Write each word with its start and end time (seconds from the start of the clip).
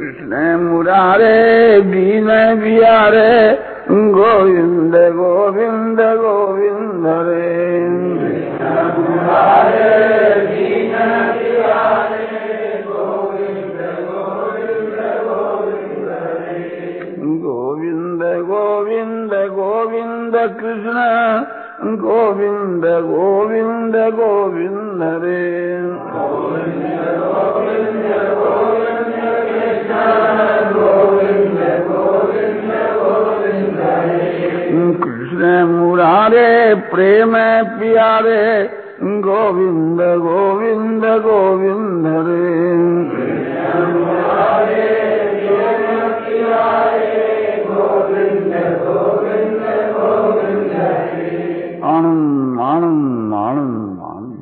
कृष्ण 0.00 0.56
मुरारे 0.56 1.80
दीन 1.80 2.28
बिहारे, 2.60 3.58
गोविंद 3.90 4.94
गोविंद 4.94 6.00
गोविंद 6.00 7.04
रे। 7.26 7.80
गोविंद 17.36 18.22
गोविंद 18.48 19.32
गोविंद 19.34 20.36
कृष्ण, 20.60 20.98
गोविंद 21.96 22.84
गोविंद 22.84 23.96
गोविंद 23.96 25.02
रे। 25.24 25.50
कृष्ण 34.94 35.64
मुरारे, 35.64 36.74
प्रेम 36.74 37.32
प्यारे, 37.78 38.70
गोविंद 39.02 40.00
गोविंद 40.00 41.04
गोविंद 41.04 42.06
रे। 42.06 42.60
आनंद 51.80 52.60
आनंद 52.60 53.34
आनंद 53.34 53.98
आनंद। 53.98 54.40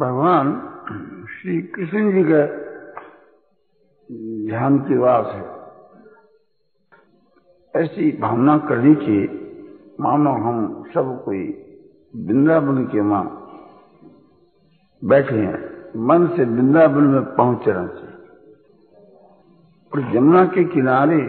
भगवान 0.00 0.62
श्री 1.26 1.60
कृष्ण 1.60 2.12
जी 2.12 2.22
का 2.22 2.71
ध्यान 4.48 4.78
की 4.78 4.98
बात 4.98 5.26
है। 5.26 5.62
ऐसी 7.82 8.18
भावना 8.20 8.58
करनी 8.58 8.94
चाहिए। 8.94 9.26
मानो 10.00 10.30
हम 10.30 10.84
सब 10.94 11.22
कोई 11.24 11.64
वृंदावन 12.16 12.84
के 12.84 13.02
माँ 13.02 13.24
बैठे 15.04 15.34
हैं, 15.34 15.58
मन 15.96 16.26
से 16.26 16.44
वृंदावन 16.44 17.04
में 17.04 17.34
पहुँचना 17.34 17.86
चाहिए 17.86 18.16
और 19.92 20.12
जमुना 20.12 20.44
के 20.44 20.64
किनारे 20.64 21.22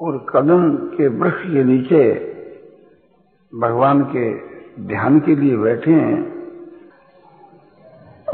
और 0.00 0.26
कदम 0.30 0.76
के 0.76 1.08
वृक्ष 1.08 1.42
के 1.42 1.64
नीचे 1.64 2.02
भगवान 3.54 4.02
के 4.02 4.34
ध्यान 4.82 5.20
के 5.20 5.36
लिए 5.36 5.56
बैठे 5.56 5.90
हैं। 5.90 6.35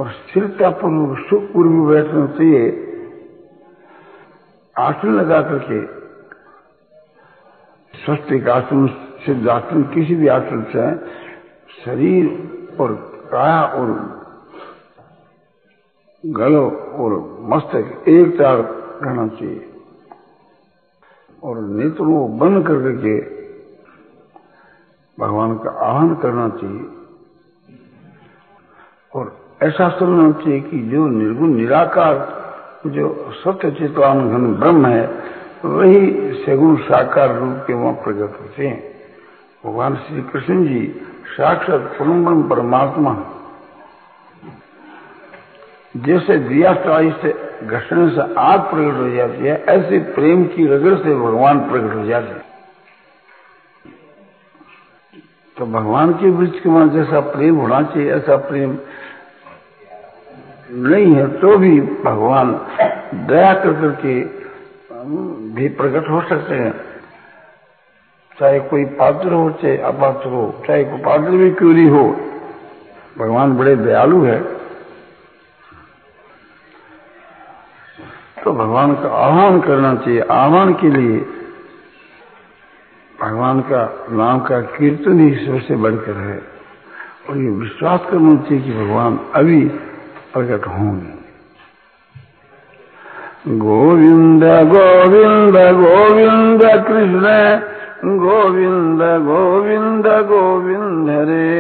और 0.01 0.11
सिर 0.11 0.47
का 0.47 0.49
स्थिरता 0.49 0.71
पूर्वक 0.71 1.19
सुखपूर्व 1.31 1.71
बैठना 1.71 2.27
चाहिए। 2.27 2.89
आसन 4.79 5.09
लगा 5.09 5.43
करके 5.43 5.87
स्वस्थ 7.99 8.49
आसन, 8.49 8.87
सिद्ध 9.27 9.49
आसन, 9.49 9.83
किसी 9.83 10.15
भी 10.15 10.29
आसन 10.29 10.63
से 10.63 10.99
शरीर 11.85 12.27
और 12.81 12.95
काया 13.33 13.63
और 13.63 14.23
गलो 16.27 16.71
और 16.71 17.39
मस्तक 17.41 18.05
एक 18.09 18.39
तार 18.39 18.57
रहना 19.03 19.29
चाहिए। 19.29 19.73
और 21.43 21.61
नेत्रों 21.61 22.19
को 22.19 22.29
बंद 22.29 22.67
कर 22.67 22.75
करके 22.75 23.21
भगवान 25.19 25.59
का 25.59 25.71
आह्वान 25.71 26.15
करना 26.15 26.49
चाहिए। 26.49 26.91
और 29.15 29.42
ऐसा 29.63 29.89
सुनना 29.89 30.31
चाहिए 30.33 30.61
कि 30.61 30.79
जो 30.91 31.07
निर्गुण 31.09 31.55
निराकार, 31.55 32.15
जो 32.87 33.33
सत्य 33.35 33.71
चित्वान 33.71 34.29
घन 34.31 34.47
ब्रह्म 34.55 34.87
है, 34.87 35.05
वही 35.65 36.33
सगुण 36.37 36.77
साकार 36.83 37.35
रूप 37.37 37.65
के 37.67 37.75
वहाँ 37.75 37.93
प्रकट 37.95 38.41
होते 38.41 38.67
हैं। 38.67 38.81
भगवान 39.65 39.97
श्री 39.97 40.23
कृष्ण 40.23 40.65
जी 40.65 40.87
साक्षात 41.37 41.81
परम 41.99 42.43
परमात्मा 42.49 43.15
जैसे 45.95 46.37
दिया 46.39 46.73
चाई 46.75 47.11
से 47.23 47.31
घसने 47.65 48.09
से 48.11 48.23
आग 48.41 48.61
प्रकट 48.61 48.99
हो 48.99 49.09
जाती 49.11 49.45
है, 49.45 49.57
ऐसे 49.65 49.99
प्रेम 50.15 50.45
की 50.45 50.67
रगड़ 50.67 50.95
से 50.95 51.15
भगवान 51.15 51.61
प्रकट 51.61 51.95
हो 51.95 52.05
जाते 52.07 52.33
हैं। 52.33 52.45
तो 55.57 55.67
भगवान 55.67 56.13
के 56.13 56.31
वृक्ष 56.31 56.61
के 56.61 56.69
वहाँ 56.69 56.89
जैसा 56.89 57.21
प्रेम 57.31 57.57
होना 57.57 57.83
चाहिए, 57.83 58.11
ऐसा 58.13 58.37
प्रेम 58.49 58.77
नहीं 60.73 61.15
है 61.15 61.27
तो 61.41 61.57
भी 61.59 61.81
भगवान 61.81 62.53
दया 63.29 63.53
कर 63.55 63.73
करके 63.73 64.21
भी 65.55 65.69
प्रकट 65.69 66.09
हो 66.11 66.21
सकते 66.23 66.55
हैं। 66.55 66.73
चाहे 68.39 68.61
कोई 68.61 68.85
पात्र 68.85 69.33
हो, 69.33 69.51
चाहे 69.51 69.77
अपात्र 69.79 70.29
हो, 70.29 70.63
चाहे 70.67 70.85
कोई 70.85 70.99
पात्र 70.99 71.31
भी 71.31 71.51
क्यों 71.51 71.73
नहीं 71.73 71.91
हो, 71.91 72.05
भगवान 73.19 73.57
बड़े 73.57 73.77
दयालु 73.77 74.23
है। 74.25 74.41
तो 78.45 78.53
भगवान 78.53 78.95
का 78.95 79.09
आह्वान 79.17 79.61
करना 79.61 79.95
चाहिए, 79.95 80.21
आह्वान 80.21 80.73
के 80.75 80.91
लिए 80.91 81.19
भगवान 83.21 83.61
का 83.61 84.07
नाम 84.11 84.41
का 84.41 84.61
कीर्तन 84.61 85.21
ही 85.21 85.47
सबसे 85.47 85.77
बढ़कर 85.77 86.17
है। 86.17 86.43
और 87.29 87.37
ये 87.37 87.51
विश्वास 87.51 88.01
करना 88.11 88.37
चाहिए 88.37 88.63
कि 88.65 88.73
भगवान 88.73 89.19
अभी 89.35 89.61
प्रकट 90.35 90.67
होंगे। 90.67 91.23
गोविंद 93.59 94.45
गोविंद 94.45 95.57
गोविंद 95.79 96.63
कृष्ण, 96.87 97.27
गोविंद 98.19 99.03
गोविंद 99.27 100.07
गोविंद 100.31 101.09
रे 101.29 101.53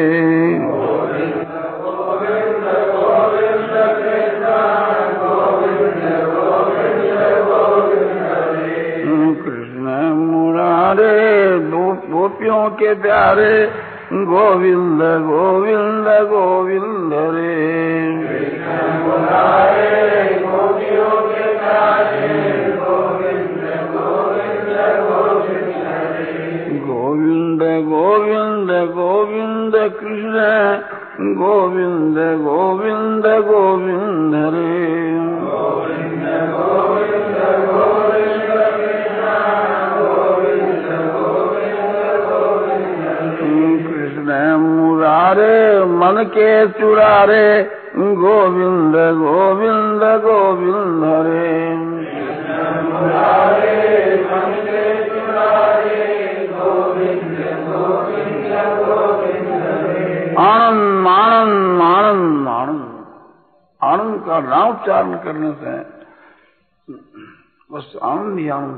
कृष्ण 9.42 9.86
मुरारे 10.16 11.14
गोपियों 12.12 12.68
के 12.70 12.94
प्यारे 12.94 13.54
गोविंद 14.14 15.02
गोविंद 15.02 16.08
गोविंद 16.30 17.12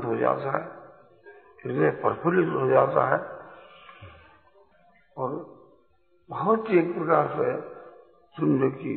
हो 0.05 0.15
जाता 0.15 0.57
है 0.57 0.63
हृदय 1.65 1.89
प्रफुल्लित 2.01 2.49
हो 2.53 2.67
जाता 2.67 3.07
है 3.09 3.19
और 5.17 5.33
बहुत 6.29 6.69
ही 6.69 6.77
एक 6.79 6.93
प्रकार 6.95 7.27
से 7.27 7.53
सुंदर 8.35 8.69
की 8.75 8.95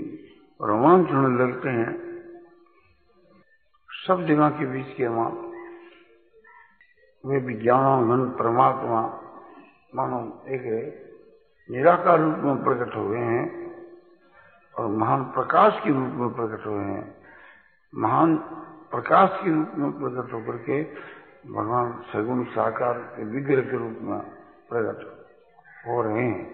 रोमांच 0.61 1.11
होने 1.13 1.39
लगते 1.39 1.69
हैं। 1.71 1.91
सब 3.91 4.25
जगह 4.27 4.49
के 4.51 4.67
बीच 4.67 4.95
के 4.97 5.09
माँ, 5.09 5.31
वे 7.25 7.39
विज्ञान 7.39 8.29
परमात्मा, 8.39 9.01
मानो 9.95 10.21
एक 10.49 10.63
निराकार 11.69 12.21
रूप 12.21 12.37
में 12.39 12.63
प्रकट 12.65 12.97
हुए 12.97 13.19
हैं 13.19 13.45
और 14.75 14.87
महान 14.95 15.25
प्रकाश 15.35 15.81
के 15.85 15.91
रूप 15.91 16.13
में 16.15 16.35
प्रकट 16.35 16.67
हुए 16.67 16.85
हैं। 16.85 17.05
महान 17.93 18.37
प्रकाश 18.91 19.31
के 19.45 19.51
रूप 19.51 19.73
में 19.77 19.91
प्रकट 19.93 20.33
होकर 20.33 20.57
के 20.57 20.83
भगवान 21.53 21.93
सगुण 22.13 22.45
साकार 22.45 22.93
के 22.93 23.25
विग्रह 23.25 23.61
के 23.61 23.77
रूप 23.77 23.99
में 24.03 24.19
प्रकट 24.71 25.03
हो 25.87 26.03
रहे 26.03 26.23
हैं। 26.23 26.47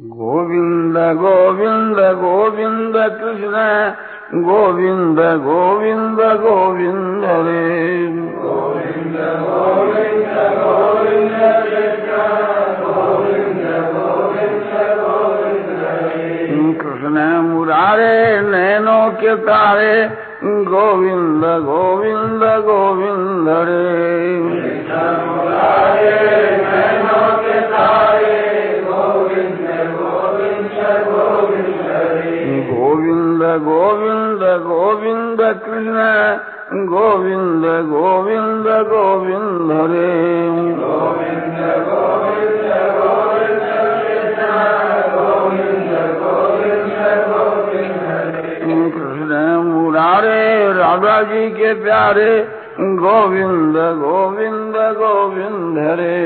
गोविंद 0.00 0.96
गोविंद 1.18 1.96
गोविंद 2.20 2.96
कृष्ण 3.20 3.56
गोविंद 4.42 5.20
गोविंद 5.42 6.20
गोविंद 6.40 7.24
रे। 7.24 8.08
गोविंद 8.38 9.16
गोविंद 9.44 10.34
गोविंद 10.58 11.38
कृष्ण 16.82 17.40
मुरारे 17.42 18.40
नैनों 18.40 19.10
के 19.10 19.34
तारे 19.36 20.21
गोविंद 20.44 21.44
गोविंद 21.66 22.42
गोविंद 22.66 23.48
रे 23.66 24.38
मुरारे 25.26 26.14
नैनों 26.62 27.28
के 27.42 27.60
तारे 27.72 28.32
गोविंद 28.86 29.60
गोविंद 29.98 30.80
गोविंद 31.10 31.84
रे 32.14 32.58
गोविंद 32.70 33.42
गोविंद 33.68 34.42
गोविंद 34.66 35.40
कृष्ण 35.62 36.08
गोविंद 36.90 37.64
गोविंद 37.92 38.66
गोविंद 38.90 39.70
राधा 50.92 51.22
जी 51.22 51.50
के 51.50 51.72
प्यारे, 51.74 52.32
गोविंद 52.80 53.76
गोविंद 54.00 54.74
गोविंद 54.76 55.78
रे। 55.78 56.16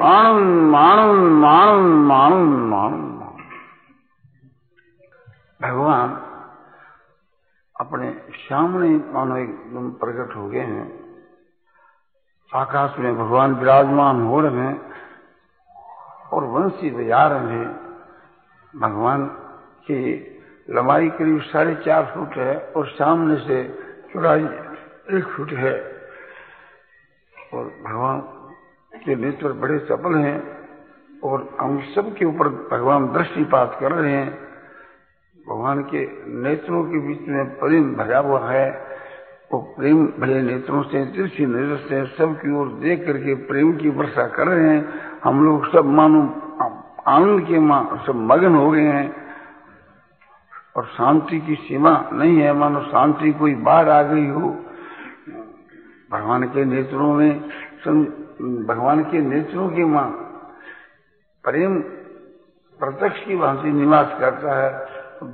आनंद 0.00 0.74
आनंद 0.74 2.12
आनंद 2.12 2.74
आनंद 2.74 3.20
भगवान 5.62 6.08
अपने 7.80 8.10
सामने 8.34 8.88
मानो 9.12 9.36
एकदम 9.36 9.90
प्रकट 9.90 10.36
हो 10.36 10.48
गए 10.48 10.58
हैं। 10.58 11.04
आकाश 12.54 12.94
में 12.98 13.16
भगवान 13.18 13.54
विराजमान 13.54 14.22
हो 14.22 14.40
रहे 14.40 14.56
हैं। 14.56 14.93
और 16.34 16.44
वंशी 16.44 16.90
बजा 16.90 17.26
रहे 17.26 17.56
हैं। 17.56 17.72
भगवान 18.74 19.26
की 19.86 20.00
लंबाई 20.68 21.08
करीब 21.10 21.40
साढ़े 21.42 21.74
चार 21.84 22.12
फुट 22.14 22.36
है 22.38 22.56
और 22.76 22.86
सामने 22.90 23.36
से 23.38 23.62
चौड़ाई 24.12 24.44
एक 25.18 25.24
फुट 25.26 25.52
है। 25.54 25.74
और 27.54 27.64
भगवान 27.84 28.20
के 28.92 29.14
नेत्र 29.16 29.52
बड़े 29.52 29.78
सफल 29.80 30.14
हैं 30.16 30.38
और 31.24 31.48
हम 31.60 31.80
सबके 31.94 32.24
ऊपर 32.24 32.48
भगवान 32.70 33.06
दृष्टिपात 33.12 33.76
कर 33.80 33.92
रहे 33.92 34.12
हैं। 34.12 34.32
भगवान 35.46 35.82
के 35.84 36.00
नेत्रों 36.42 36.82
के 36.84 36.98
बीच 36.98 37.28
में 37.28 37.44
प्रेम 37.58 37.94
भरा 37.94 38.18
हुआ 38.18 38.50
है 38.50 38.68
वो 39.52 39.58
प्रेम 39.76 40.06
भरे 40.20 40.40
नेत्रों 40.42 40.82
से 40.82 41.04
तिरछी 41.06 41.46
नज़र 41.46 41.76
से 41.88 42.04
सबकी 42.16 42.54
ओर 42.56 42.68
देख 42.80 43.04
करके 43.06 43.34
प्रेम 43.46 43.72
की 43.76 43.90
वर्षा 43.90 44.26
कर 44.28 44.48
रहे 44.48 44.68
हैं। 44.68 45.13
हम 45.24 45.44
लोग 45.44 45.72
सब 45.72 45.84
मानो 45.84 46.22
आनंद 47.06 47.46
के 47.46 47.58
माँ 47.58 48.02
सब 48.06 48.14
मगन 48.14 48.54
हो 48.54 48.70
गए 48.70 48.80
हैं। 48.80 49.24
और 50.76 50.84
शांति 50.84 51.40
की 51.40 51.54
सीमा 51.54 52.10
नहीं 52.12 52.38
है, 52.38 52.52
मानो 52.52 52.80
शांति 52.80 53.32
कोई 53.32 53.54
बाढ़ 53.54 53.88
आ 53.88 54.02
गई 54.02 54.26
हो। 54.26 54.40
भगवान 56.10 56.42
के 56.42 56.64
नेत्रों 56.64 57.14
में 57.14 57.40
भगवान 58.66 59.02
के 59.04 59.20
नेत्रों 59.20 59.68
की 59.70 59.84
माँ 59.84 60.10
प्रेम 61.44 61.80
प्रत्यक्ष 62.80 63.24
की 63.24 63.36
भांति 63.36 63.72
निवास 63.72 64.16
करता 64.20 64.54
है। 64.54 64.70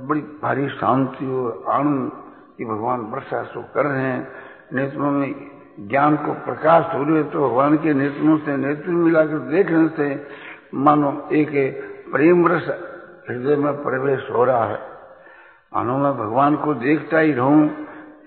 बड़ी 0.07 0.21
भारी 0.21 0.69
शांति 0.69 1.25
और 1.31 1.63
आनंद 1.69 2.11
की 2.57 2.65
भगवान 2.65 2.99
वर्षा 2.99 3.43
सो 3.43 3.63
कर 3.73 3.85
रहे 3.85 4.01
हैं। 4.01 4.27
नेत्रों 4.73 5.11
में 5.11 5.50
ज्ञान 5.79 6.15
को 6.17 6.33
प्रकाश 6.45 6.93
हो 6.93 7.03
रहे 7.03 7.23
तो 7.23 7.49
भगवान 7.49 7.77
के 7.77 7.93
नेत्रों 7.93 8.37
से, 8.37 8.55
नेत्र 8.57 8.91
मिलाकर 8.91 9.39
देखने 9.51 9.87
से 9.89 10.07
मानो 10.77 11.11
एक 11.33 11.51
प्रेम 12.11 12.47
रस 12.47 12.67
हृदय 13.29 13.55
में 13.55 13.73
प्रवेश 13.83 14.29
हो 14.31 14.43
रहा 14.43 14.65
है। 14.65 14.79
मानो 15.73 15.97
मैं 15.97 16.13
भगवान 16.17 16.55
को 16.55 16.73
देखता 16.73 17.19
ही 17.19 17.33
रहूँ, 17.33 17.69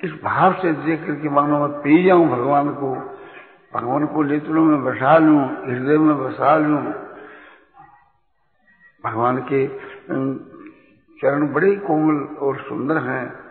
इस 0.05 0.11
भाव 0.25 0.53
से 0.53 0.73
देख 0.73 1.07
करके 1.07 1.29
मानो 1.29 1.59
मैं 1.59 1.69
पी 1.81 2.03
जाऊँ 2.05 2.29
भगवान 2.29 2.69
को 2.75 2.95
भगवान 3.75 4.07
को 4.07 4.23
नेत्रों 4.23 4.65
में 4.65 4.85
बसा 4.85 5.17
लूँ, 5.19 5.41
हृदय 5.67 5.99
में 5.99 6.17
बसा 6.19 6.57
लूँ। 6.57 6.83
भगवान 9.05 9.39
के 9.53 9.67
चरण 11.19 11.53
बड़े 11.53 11.75
कोमल 11.77 12.23
और 12.39 12.57
सुंदर 12.59 12.99
हैं। 13.03 13.44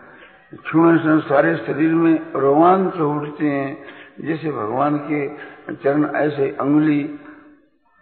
छूने 0.56 0.98
से 0.98 1.28
सारे 1.28 1.56
शरीर 1.56 1.94
में 1.94 2.32
रोमांच 2.32 2.96
उठते 2.96 3.46
हैं। 3.46 3.84
जैसे 4.20 4.50
भगवान 4.52 4.98
के 4.98 5.28
चरण, 5.74 6.04
ऐसे 6.16 6.56
अंगुली 6.60 7.18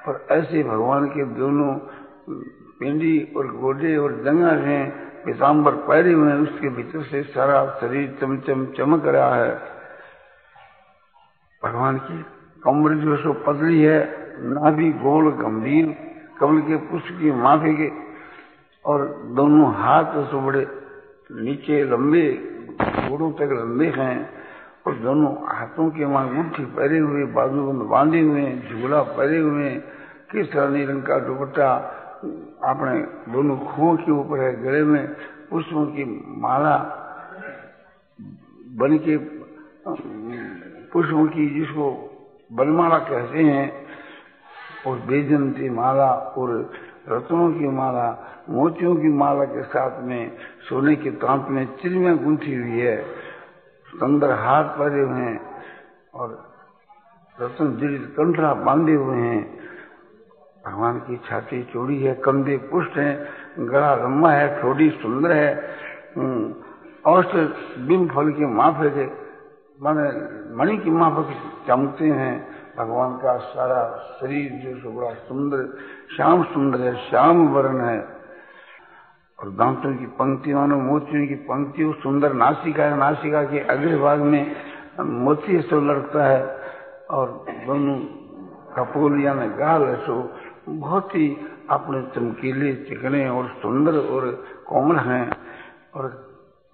और 0.09 0.27
ऐसे 0.31 0.63
भगवान 0.63 1.07
के 1.07 1.25
दोनों 1.25 1.75
पिंडी 2.81 3.33
और 3.37 3.47
गोडे 3.47 3.97
और 3.97 4.23
जंगा 4.25 4.53
हैं। 4.53 5.13
पीताम्बर 5.25 5.73
पैरे 5.73 6.13
हुए 6.13 6.33
उसके 6.33 6.69
भीतर 6.69 7.03
से 7.03 7.23
सारा 7.23 7.79
शरीर 7.81 8.19
चमचम 8.21 8.67
चमक 8.67 9.07
रहा 9.07 9.35
है। 9.35 9.61
भगवान 11.65 11.99
की 11.99 12.25
कमर 12.65 12.95
जो 12.95 13.17
सो 13.17 13.33
पतली 13.33 13.83
है। 13.83 14.23
नाभि 14.41 14.93
गोल 14.93 15.31
गंभीर। 15.31 15.97
कमल 16.41 16.61
के 16.61 16.77
पुष्प 16.77 17.19
की 17.21 17.33
माफ़ी 17.33 17.75
के 17.77 17.91
और 18.85 19.23
दोनों 19.25 19.75
हाथ 19.75 20.05
सो 20.05 20.41
बड़े 20.41 20.82
नीचे 21.33 21.83
लंबे 21.85 22.27
घोड़ों 23.09 23.31
तक 23.33 23.51
लंबे 23.53 23.87
हैं 23.97 24.17
और 24.87 24.95
दोनों 24.99 25.33
हाथों 25.49 25.89
के 25.91 26.05
वहाँ 26.05 26.29
मुट्ठी 26.29 26.65
पहरे 26.77 26.99
हुए, 26.99 27.25
बाजू 27.33 27.73
में 27.73 27.89
बांधे 27.89 28.21
हुए 28.21 28.45
झूला 28.71 29.03
पहरे 29.17 29.39
हुए। 29.39 29.71
किस 30.33 30.55
रानी 30.55 30.85
रंग 30.85 31.03
का 31.03 31.19
दुपट्टा 31.19 31.69
अपने 32.65 33.33
दोनों 33.33 33.57
खुओं 33.59 33.97
के 33.97 34.13
ऊपर 34.13 34.41
है, 34.41 34.53
गले 34.63 34.83
में 34.85 35.05
पुष्पों 35.51 35.87
की 35.87 36.05
माला 36.41 36.77
बन 38.77 38.99
के, 38.99 39.17
पुष्पों 40.93 41.27
की 41.27 41.49
जिसको 41.51 41.87
बनमाला 42.53 42.99
कहते 42.99 43.43
हैं, 43.43 43.67
और 44.87 44.99
बेजंती 44.99 45.69
माला 45.71 46.11
और 46.37 46.49
रत्नों 47.09 47.53
की 47.53 47.69
माला, 47.69 48.07
मोतियों 48.51 48.95
की 48.97 49.09
माला 49.09 49.45
के 49.45 49.63
साथ 49.63 50.03
में 50.03 50.37
सोने 50.69 50.97
के 50.97 51.11
तांत 51.11 51.47
में 51.49 51.65
चिड़िया 51.77 52.15
गुंथी 52.15 52.55
हुई 52.55 52.81
है। 52.81 53.03
सुंदर 53.89 54.31
हाथ 54.31 54.65
पहरे 54.65 55.03
हुए 55.03 55.21
हैं 55.21 55.41
और 56.15 56.53
रतन 57.41 57.77
जड़ित 57.77 58.15
कंठरा 58.17 58.55
बांधे 58.55 58.95
हुए 58.95 59.17
हैं। 59.17 59.43
भगवान 60.67 60.99
की 60.99 61.17
छाती 61.17 61.63
चौड़ी 61.63 62.03
है, 62.03 62.15
कंधे 62.15 62.57
पुष्ट 62.57 62.97
है, 62.97 63.29
गला 63.59 63.95
लंबा 63.95 64.33
है 64.33 64.63
थोड़ी 64.63 64.91
सुंदर 64.91 65.33
है। 65.33 65.55
और 67.07 67.25
बिम 67.79 68.09
फल 68.09 68.31
के 68.33 68.47
माफे 68.47 68.91
के 68.91 69.07
माने 69.83 70.09
मणि 70.55 70.77
की 70.79 70.91
माफक 70.91 71.35
चमकते 71.69 72.05
हैं। 72.05 72.62
भगवान 72.79 73.13
का 73.13 73.39
सारा 73.39 73.99
शरीर 74.21 74.81
जो 74.85 74.91
बड़ा 74.91 75.11
सुंदर 75.11 75.79
श्याम 76.17 76.43
सुंदर 76.43 76.81
है, 76.81 76.97
श्याम 76.97 77.49
वर्ण 77.49 77.81
है। 77.81 78.01
और 79.41 79.51
दांतों 79.51 79.97
की 79.97 80.07
पंक्ति 80.07 80.55
मानो 80.55 80.77
मोतियों 80.77 81.27
की 81.27 81.35
पंक्ति 81.35 81.95
सुंदर 82.03 82.33
नासिका 82.33 82.83
है। 82.83 82.97
नासिका 82.97 83.43
के 83.43 83.61
अगले 83.61 83.97
भाग 83.97 84.19
में 84.19 84.57
मोती 85.01 85.61
सो 85.61 85.81
लड़ता 85.81 86.27
है 86.27 86.61
और 87.11 87.47
दोनों 87.51 87.99
कपूल 88.77 89.21
यानी 89.21 89.49
गाल 89.49 89.83
है, 89.83 89.97
सो 89.97 90.33
बहुत 90.69 91.15
ही 91.15 91.37
अपने 91.71 92.03
चमकीले, 92.15 92.75
चिकने 92.75 93.29
और 93.29 93.49
सुंदर 93.49 93.93
और 93.93 94.45
कोमल 94.67 94.97
हैं। 94.97 95.33
और 95.95 96.09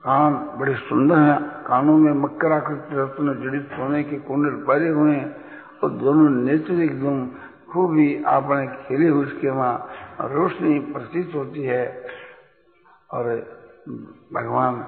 कान 0.04 0.58
बड़े 0.58 0.74
सुंदर 0.74 1.18
हैं। 1.18 1.42
कानों 1.42 1.98
में 1.98 2.12
मकर 2.12 2.52
आकृति 2.52 2.96
रत्न 2.96 3.42
जड़ित 3.42 3.62
सोने 3.62 4.02
के 4.02 4.16
कुंडल 4.16 4.64
पहरे 4.66 4.88
हुए 4.88 5.12
हैं। 5.12 5.47
और 5.82 5.90
दोनों 5.98 6.28
नेत्र 6.44 6.80
एकदम 6.82 7.26
खूब 7.72 7.92
आपने 8.26 8.66
खेले 8.78 9.08
उसके 9.12 9.50
वहाँ 9.50 10.28
रोशनी 10.28 10.78
प्रतीत 10.92 11.34
होती 11.34 11.62
है 11.64 11.84
और 13.10 13.26
भगवान 14.32 14.84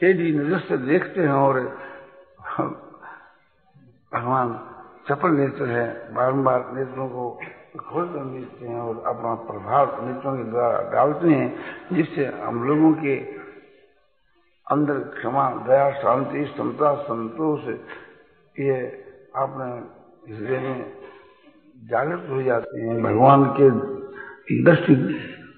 टेढ़ी 0.00 0.32
नज़र 0.32 0.58
से 0.60 0.76
देखते 0.78 1.20
हैं 1.20 1.38
और 1.38 1.60
भगवान 4.12 4.54
सफल 5.08 5.36
नेत्र 5.36 5.66
है 5.68 5.86
बारम्बार 6.14 6.70
नेत्रों 6.74 7.08
को 7.08 7.28
खोल 7.80 8.08
कर 8.08 8.24
देते 8.30 8.66
हैं 8.66 8.80
और 8.80 9.02
अपना 9.06 9.34
प्रभाव 9.44 9.94
नेत्रों 10.06 10.36
के 10.36 10.50
द्वारा 10.50 10.80
डालते 10.90 11.28
हैं 11.30 11.48
जिससे 11.92 12.26
हम 12.38 12.62
लोगों 12.64 12.92
के 12.96 13.16
अंदर 14.66 14.98
क्षमा 15.12 15.48
दया 15.66 15.90
शांति 15.92 16.44
समता 16.56 16.94
संतोष 17.02 17.68
ये 18.56 18.76
आपने 19.34 19.66
हृदय 20.28 20.58
में 20.58 20.80
जागृत 21.90 22.26
हो 22.30 22.42
जाते 22.42 22.80
हैं, 22.80 23.02
भगवान 23.02 23.44
के 23.58 23.68
दृष्टि 24.64 24.94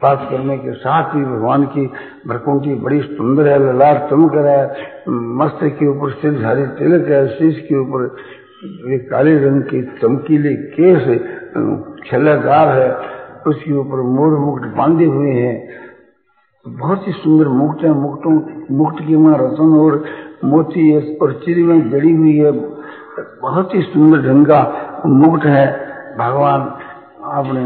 पाठ 0.02 0.18
करने 0.30 0.56
के 0.58 0.72
साथ 0.74 1.14
ही 1.14 1.22
भगवान 1.22 1.64
की 1.66 1.86
भरकुंठी 2.28 2.74
बड़ी 2.84 3.00
सुंदर 3.02 3.48
है, 3.48 3.58
ललाट 3.58 3.98
चमक 4.10 4.34
है, 4.36 4.60
मस्त 5.40 5.58
के 5.78 5.88
ऊपर 5.88 6.12
सिरधारी 6.12 6.66
तिलक 6.78 7.08
है, 7.08 7.26
शीश 7.28 7.58
के 7.68 7.78
ऊपर 7.80 8.06
काले 9.10 9.36
रंग 9.38 9.62
की 9.62 9.82
चमकीले 10.00 10.54
केस 10.76 11.08
छलादार 12.06 12.68
है, 12.72 12.90
उसके 13.46 13.72
ऊपर 13.74 14.02
मोर 14.10 14.38
मुकुट 14.38 14.66
बांधे 14.76 15.04
हुए 15.06 15.32
हैं। 15.32 15.56
बहुत 16.66 17.08
ही 17.08 17.12
सुंदर 17.14 17.48
मुक्त 17.54 17.84
है 17.84 17.92
मुक्तों 17.94 18.32
मुकुट 18.70 19.06
की 19.06 19.14
वहाँ 19.14 19.36
रतन 19.38 19.74
और 19.80 20.04
मोती 20.44 20.86
और 21.16 21.32
चिरी 21.44 21.62
में 21.62 21.90
जड़ी 21.90 22.14
हुई 22.14 22.36
है। 22.36 22.52
बहुत 23.18 23.74
ही 23.74 23.82
सुंदर 23.82 24.28
ढंग 24.28 24.46
का 24.46 24.60
मुकुट 25.06 25.44
है। 25.44 25.66
भगवान 26.18 26.60
आपने 27.22 27.64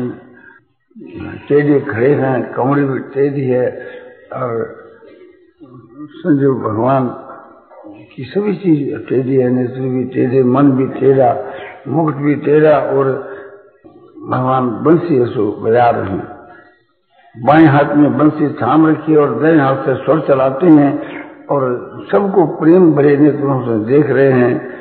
टेढ़े 1.48 1.80
खड़े 1.80 2.14
हैं 2.14 2.52
कमड़ी 2.52 2.84
भी 2.84 2.98
टेढ़ी 2.98 3.44
है 3.44 3.66
और 4.32 4.76
संजय 6.10 6.48
भगवान 6.48 7.08
की 8.16 8.24
सभी 8.24 8.54
चीज़ 8.54 9.08
टेढ़ी 9.08 9.36
है, 9.36 9.50
नेत्र 9.50 9.80
भी 9.80 10.04
टेढ़े 10.04 10.42
मन 10.44 10.72
भी 10.72 10.86
टेढ़ा 11.00 11.36
मुकुट 11.88 12.14
भी 12.14 12.34
टेढ़ा 12.34 12.78
और 12.78 13.12
भगवान 14.28 14.70
बंसी 14.84 15.22
ऐसो 15.22 15.50
बजा 15.52 15.90
रहे 15.90 16.10
हैं। 16.10 16.26
बाएँ 17.44 17.66
हाथ 17.66 17.94
में 17.96 18.18
बंसी 18.18 18.48
थाम 18.48 18.86
रखी 18.86 19.16
और 19.16 19.40
दाएँ 19.42 19.58
हाथ 19.58 19.76
से 19.76 19.94
स्वर 19.94 20.20
चलाते 20.20 20.66
हैं 20.66 20.90
और 21.46 21.62
सबको 22.12 22.46
प्रेम 22.46 22.92
भरे 22.92 23.16
नेत्रों 23.16 23.60
से 23.62 23.84
देख 23.84 24.10
रहे 24.10 24.32
हैं। 24.32 24.77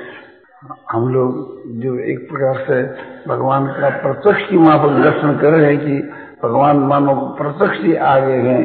हम 0.91 1.07
लोग 1.13 1.61
जो 1.81 1.99
एक 1.99 2.19
प्रकार 2.29 2.63
से 2.67 2.83
भगवान 3.29 3.65
का 3.67 3.89
प्रत्यक्ष 3.89 4.49
की 4.49 4.57
वहाँ 4.57 4.77
पर 4.77 5.03
दर्शन 5.03 5.37
कर 5.37 5.51
रहे 5.51 5.75
हैं 5.75 5.79
कि 5.85 5.97
भगवान 6.43 6.77
मानो 6.77 7.15
प्रत्यक्ष 7.15 7.81
ही 7.85 7.95
आ 7.95 8.19
गए 8.19 8.41
हैं 8.41 8.63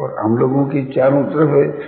और 0.00 0.16
हम 0.18 0.38
लोगों 0.38 0.64
की 0.66 0.84
चारों 0.84 1.22
तरफ़ 1.24 1.82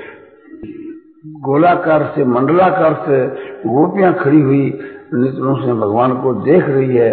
गोलाकार 1.27 2.13
से, 2.17 2.25
मंडलाकार 2.25 2.95
से 3.09 3.27
गोपियाँ 3.69 4.15
खड़ी 4.15 4.41
हुई 4.41 4.79
नेत्रों 5.15 5.57
से 5.57 5.73
भगवान 5.73 6.13
को 6.13 6.35
देख 6.35 6.65
रही 6.65 6.97
है 6.97 7.13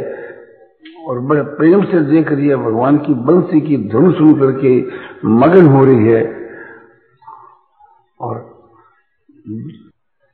और 1.08 1.20
बड़े 1.20 1.42
प्रेम 1.42 1.84
से 1.84 2.00
देख 2.00 2.32
रही 2.32 2.48
है 2.48 2.56
भगवान 2.56 2.98
की 2.98 3.14
बंसी 3.14 3.62
की 3.62 3.78
धुन 3.90 4.12
सुन 4.14 4.34
करके 4.34 4.80
मगन 5.26 5.66
हो 5.66 5.86
रही 5.86 6.08
है। 6.08 6.43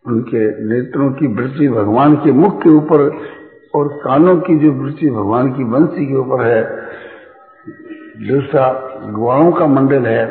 उनके 0.09 0.43
नेत्रों 0.65 1.11
की 1.11 1.27
वृत्ति 1.27 1.67
भगवान 1.67 2.15
के 2.15 2.31
मुख 2.31 2.61
के 2.63 2.69
ऊपर 2.69 3.01
और 3.75 3.87
कानों 4.03 4.37
की 4.37 4.57
जो 4.59 4.71
वृत्ति 4.71 5.09
भगवान 5.09 5.51
की 5.51 5.63
बंसी 5.63 6.05
के 6.05 6.15
ऊपर 6.15 6.43
है, 6.45 6.61
दूसरा 8.27 8.67
ग्वाणों 9.05 9.51
का 9.51 9.67
मंडल 9.67 10.05
है, 10.05 10.25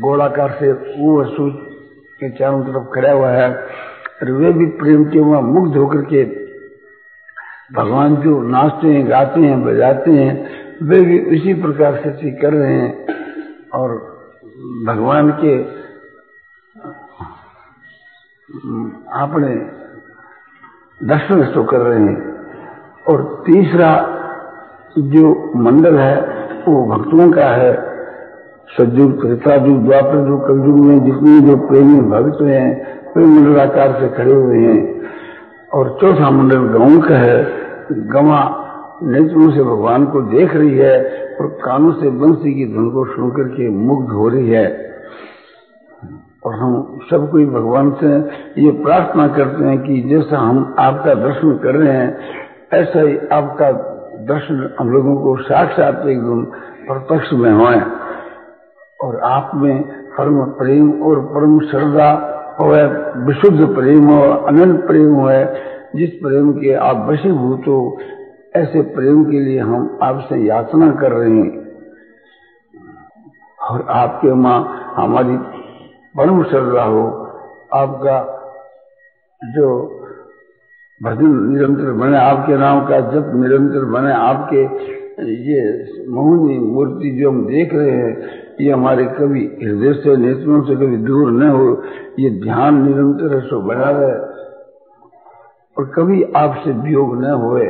गोलाकार 0.00 0.56
से 0.60 0.72
वो 0.72 1.24
सूच 1.24 1.54
के 2.20 2.30
चारों 2.30 2.62
तरफ़ 2.62 2.90
खड़ा 2.94 3.12
हुआ 3.12 3.30
है, 3.30 3.50
और 4.22 4.30
वे 4.30 4.52
भी 4.52 4.66
प्रेम 4.66 5.04
के 5.04 5.20
वहाँ 5.20 5.42
मुग्ध 5.42 5.76
होकर 5.76 6.02
के 6.02 6.24
भगवान 7.74 8.16
जो 8.16 8.42
नाचते 8.42 8.88
हैं, 8.88 9.10
गाते 9.10 9.40
हैं, 9.40 9.64
बजाते 9.64 10.10
हैं, 10.10 10.50
वे 10.82 11.00
भी 11.00 11.18
उसी 11.36 11.54
प्रकार 11.54 11.96
से 11.96 12.30
कर 12.30 12.52
रहे 12.52 12.74
हैं 12.74 13.16
और 13.74 13.96
भगवान 14.86 15.30
के 15.30 15.58
अपने 19.12 19.54
दर्शन 21.06 21.42
तो 21.42 21.64
कर 21.64 21.78
रहे 21.78 22.00
हैं। 22.00 22.46
और 23.08 23.42
तीसरा 23.46 24.14
जो 24.98 25.52
मंडल 25.56 25.98
है, 25.98 26.20
वो 26.68 26.86
भक्तों 26.86 27.32
का 27.32 27.44
है। 27.44 27.88
सज्जुग 28.78 29.22
त्रेतायुग 29.22 29.84
द्वापर 29.84 30.28
जो, 30.28 30.38
कलयुग 30.38 30.78
में 30.78 31.04
जितने 31.04 31.40
जो 31.40 31.56
प्रेमी 31.56 32.00
भक्त 32.00 32.42
हैं, 32.42 32.98
वे 33.16 33.24
मंडलाकार 33.24 34.00
से 34.00 34.08
खड़े 34.08 34.32
हुए 34.32 34.58
हैं। 34.58 35.02
और 35.74 35.98
चौथा 36.00 36.30
मंडल 36.30 36.60
गाँव 36.60 37.00
का 37.00 37.14
है। 37.14 37.46
गवा 37.92 38.64
नेत्रों 39.02 39.50
से 39.50 39.62
भगवान 39.62 40.06
को 40.06 40.20
देख 40.20 40.56
रही 40.56 40.76
है 40.76 41.04
और 41.40 41.46
कानों 41.64 41.92
से 41.92 42.10
बंसी 42.10 42.54
की 42.54 42.74
धुन 42.74 42.90
को 42.90 43.04
सुनकर 43.04 43.42
के 43.42 43.68
मुग्ध 43.68 44.08
हो 44.08 44.28
रही 44.28 44.50
है। 44.50 44.97
और 46.42 46.54
हम 46.54 46.98
सब 47.10 47.30
कोई 47.30 47.44
भगवान 47.46 47.90
से 48.00 48.10
ये 48.62 48.70
प्रार्थना 48.82 49.26
करते 49.28 49.64
हैं 49.64 49.78
कि 49.82 50.00
जैसा 50.02 50.38
हम 50.38 50.74
आपका 50.78 51.14
दर्शन 51.14 51.56
कर 51.56 51.74
रहे 51.74 51.92
हैं, 51.92 52.18
ऐसा 52.72 53.00
ही 53.00 53.16
आपका 53.32 53.70
दर्शन 54.24 54.76
हम 54.78 54.90
लोगों 54.90 55.16
को 55.16 55.36
साक्षात 55.42 56.06
एकदम 56.06 56.44
प्रत्यक्ष 56.86 57.32
में 57.32 57.52
हो। 57.52 57.66
और 59.00 59.18
आप 59.20 59.50
में 59.54 59.82
परम 60.10 60.44
प्रेम 60.58 61.02
और 61.02 61.20
परम 61.26 61.58
श्रद्धा 61.60 62.10
हो 62.60 62.70
विशुद्ध 63.26 63.74
प्रेम 63.74 64.04
हो, 64.04 64.22
अनंत 64.22 64.86
प्रेम 64.86 65.14
हो 65.14 65.28
जिस 65.96 66.10
प्रेम 66.14 66.52
के 66.52 66.72
आप 66.74 67.06
वशीभूत 67.08 67.68
हो, 67.68 67.98
ऐसे 68.56 68.80
प्रेम 68.94 69.24
के 69.24 69.40
लिए 69.40 69.58
हम 69.60 69.98
आपसे 70.02 70.36
याचना 70.38 70.90
कर 70.90 71.12
रहे 71.12 71.30
हैं। 71.30 71.66
और 73.60 73.86
आपके 73.90 74.34
माँ 74.34 74.58
हमारी 74.96 75.36
परम 76.16 76.42
श्रद्धा 76.44 76.82
हो, 76.82 77.02
आपका 77.74 78.18
जो 79.42 79.68
भजन 81.02 81.34
निरंतर 81.48 81.92
बने, 81.92 82.18
आपके 82.18 82.56
नाम 82.56 82.86
का 82.86 83.00
जब 83.00 83.40
निरंतर 83.40 83.84
बने, 83.84 84.12
आपके 84.12 84.62
ये 85.22 85.60
मोहनी 86.08 86.58
मूर्ति 86.58 87.10
जो 87.10 87.30
हम 87.30 87.46
देख 87.46 87.74
रहे 87.74 87.90
हैं, 87.90 88.12
ये 88.60 88.70
हमारे 88.72 89.04
कभी 89.04 89.44
हृदय 89.62 89.92
से, 89.92 90.16
नेत्रों 90.16 90.62
से 90.62 90.76
कभी 90.76 90.96
दूर 90.96 91.30
न 91.30 91.48
हो, 91.48 91.82
ये 92.18 92.30
ध्यान 92.30 92.82
निरंतर 92.82 93.34
है, 93.34 93.40
सो 93.40 93.60
बना 93.60 93.90
रहे। 93.90 94.12
और 95.76 95.92
कभी 95.96 96.22
आपसे 96.36 96.72
वियोग 96.72 97.16
न 97.22 97.30
होए, 97.30 97.66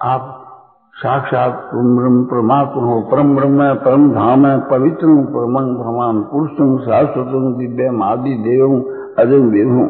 आप 0.00 0.33
साक्षात 0.96 1.54
परमात्मा 2.30 2.82
हो 2.82 3.00
परम 3.10 3.34
ब्रह्म 3.36 3.64
परम 3.74 4.02
धाम 4.10 4.44
है 4.46 4.58
पवित्र 4.60 5.06
परम 5.32 5.54
भगवान 5.76 6.20
पुरुषम 6.22 6.76
शाश्वतम 6.78 7.46
दिव्यम 7.54 8.02
आदि 8.02 8.34
देव 8.42 8.74
अजय 9.18 9.40
विभु 9.54 9.86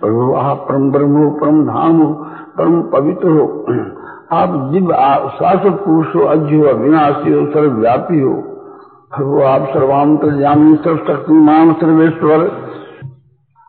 प्रभु 0.00 0.32
आप 0.34 0.66
परम 0.68 0.90
ब्रह्म 0.92 1.14
हो 1.16 1.30
परम 1.40 1.62
धाम 1.64 2.00
हो 2.00 2.08
परम 2.58 2.80
पवित्र। 2.92 3.28
हो 3.28 3.44
आप 4.32 4.48
दिव्य 4.72 4.94
शाश्वत 5.36 5.80
पुरुष 5.84 6.14
हो 6.16 6.24
अज्ञ 6.26 6.56
हो 6.56 6.64
अविनाशी 6.68 7.32
हो 7.32 7.46
सर्वव्यापी 7.46 8.20
हो 8.20 8.34
प्रभु 9.16 9.40
आप 9.44 9.68
सर्वांतर 9.74 10.36
जामी 10.40 10.74
सर्वशक्तिमान 10.76 11.72
सर्वेश्वर। 11.74 12.48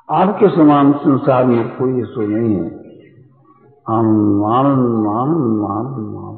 आपके 0.10 0.50
समान 0.50 0.92
संसार 1.04 1.46
में 1.46 1.64
कोई 1.78 2.02
ऐसो 2.02 2.28
नहीं 2.28 2.56
है। 2.56 2.68
आनंद 3.90 4.44
आनंद 4.54 5.08
आनंद 5.16 5.64
आनंद 5.72 6.18
आनंद। 6.18 6.35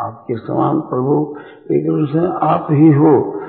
आपके 0.00 0.36
समान 0.36 0.80
प्रभु 0.80 1.36
एक 1.72 2.08
से 2.12 2.46
आप 2.46 2.66
ही 2.70 2.92
हो। 2.92 3.40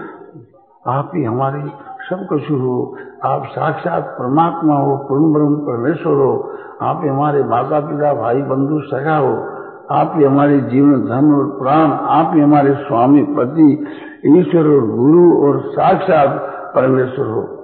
आप 0.88 1.12
ही 1.16 1.24
हमारे 1.24 1.62
सब 2.10 2.28
कुछ 2.30 2.52
हो। 2.52 2.98
आप 3.24 3.44
साक्षात 3.46 4.16
परमात्मा 4.20 4.76
हो 4.76 4.98
पूर्ण 4.98 5.34
ब्रह्म 5.34 5.56
परमेश्वर 5.56 6.14
हो। 6.14 6.54
आप 6.82 7.02
ही 7.04 7.10
हमारे 7.10 7.44
माता 7.44 7.80
पिता 7.80 8.14
भाई 8.14 8.42
बंधु 8.42 8.80
सखा 8.80 9.18
हो। 9.18 9.60
आप 9.92 10.14
ही 10.16 10.24
हमारे 10.24 10.60
जीवन, 10.60 11.02
धन 11.02 11.34
और 11.34 11.60
प्राण, 11.60 11.92
आप 11.92 12.36
ही 12.36 12.42
हमारे 12.42 12.74
स्वामी, 12.74 13.24
पति, 13.24 13.88
ईश्वर 14.26 14.68
और 14.68 14.88
गुरु 14.88 15.38
और 15.44 15.60
साक्षात 15.60 16.42
परमेश्वर 16.76 17.26
हो। 17.26 17.56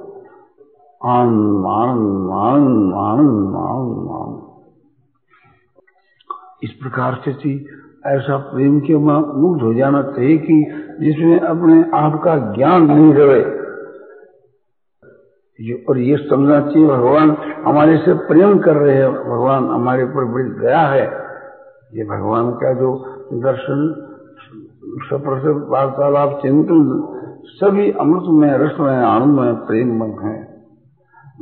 आनंद 1.06 1.66
आनंद 1.66 2.32
आनंद 2.34 2.94
आनंद 2.94 3.56
आनंद 3.56 4.10
आनंद 4.12 4.42
इस 6.64 6.72
प्रकार 6.72 7.14
से 7.26 7.34
थी 7.34 7.68
ऐसा 8.08 8.38
प्रेम 8.38 8.80
के 8.80 8.98
मुग्ध 8.98 9.62
हो 9.62 9.74
जाना 9.74 10.02
चाहिए 10.04 10.38
कि 10.38 10.66
जिसमें 11.00 11.40
अपने 11.40 11.86
आप 11.94 12.22
का 12.24 12.38
ज्ञान 12.38 12.84
नहीं 12.84 13.14
रहे। 13.14 13.66
और 15.90 15.98
ये 15.98 16.18
समझना 16.18 16.62
चाहिए, 16.62 16.88
भगवान 16.88 17.38
हमारे 17.66 17.98
से 17.98 18.14
प्रेम 18.14 18.60
कर 18.60 18.76
रहे 18.76 18.96
हैं। 18.96 19.12
भगवान 19.12 19.66
हमारे 19.66 20.04
ऊपर 20.04 20.26
बड़ी 20.26 20.50
दया 20.50 20.80
है। 20.80 21.06
ये 21.94 22.06
भगवान 22.06 22.52
का 22.52 22.74
जो 22.74 23.06
दर्शन 23.34 24.02
सप्रस 25.04 25.68
वार्तालाप, 25.70 26.40
चिंतन, 26.42 27.08
सभी 27.46 27.92
अमृत 27.92 28.24
में, 28.28 28.58
रस 28.58 28.80
में, 28.80 28.98
आनंद 28.98 29.40
में, 29.40 29.56
प्रेम 29.56 30.00
में 30.00 30.18
है। 30.24 30.56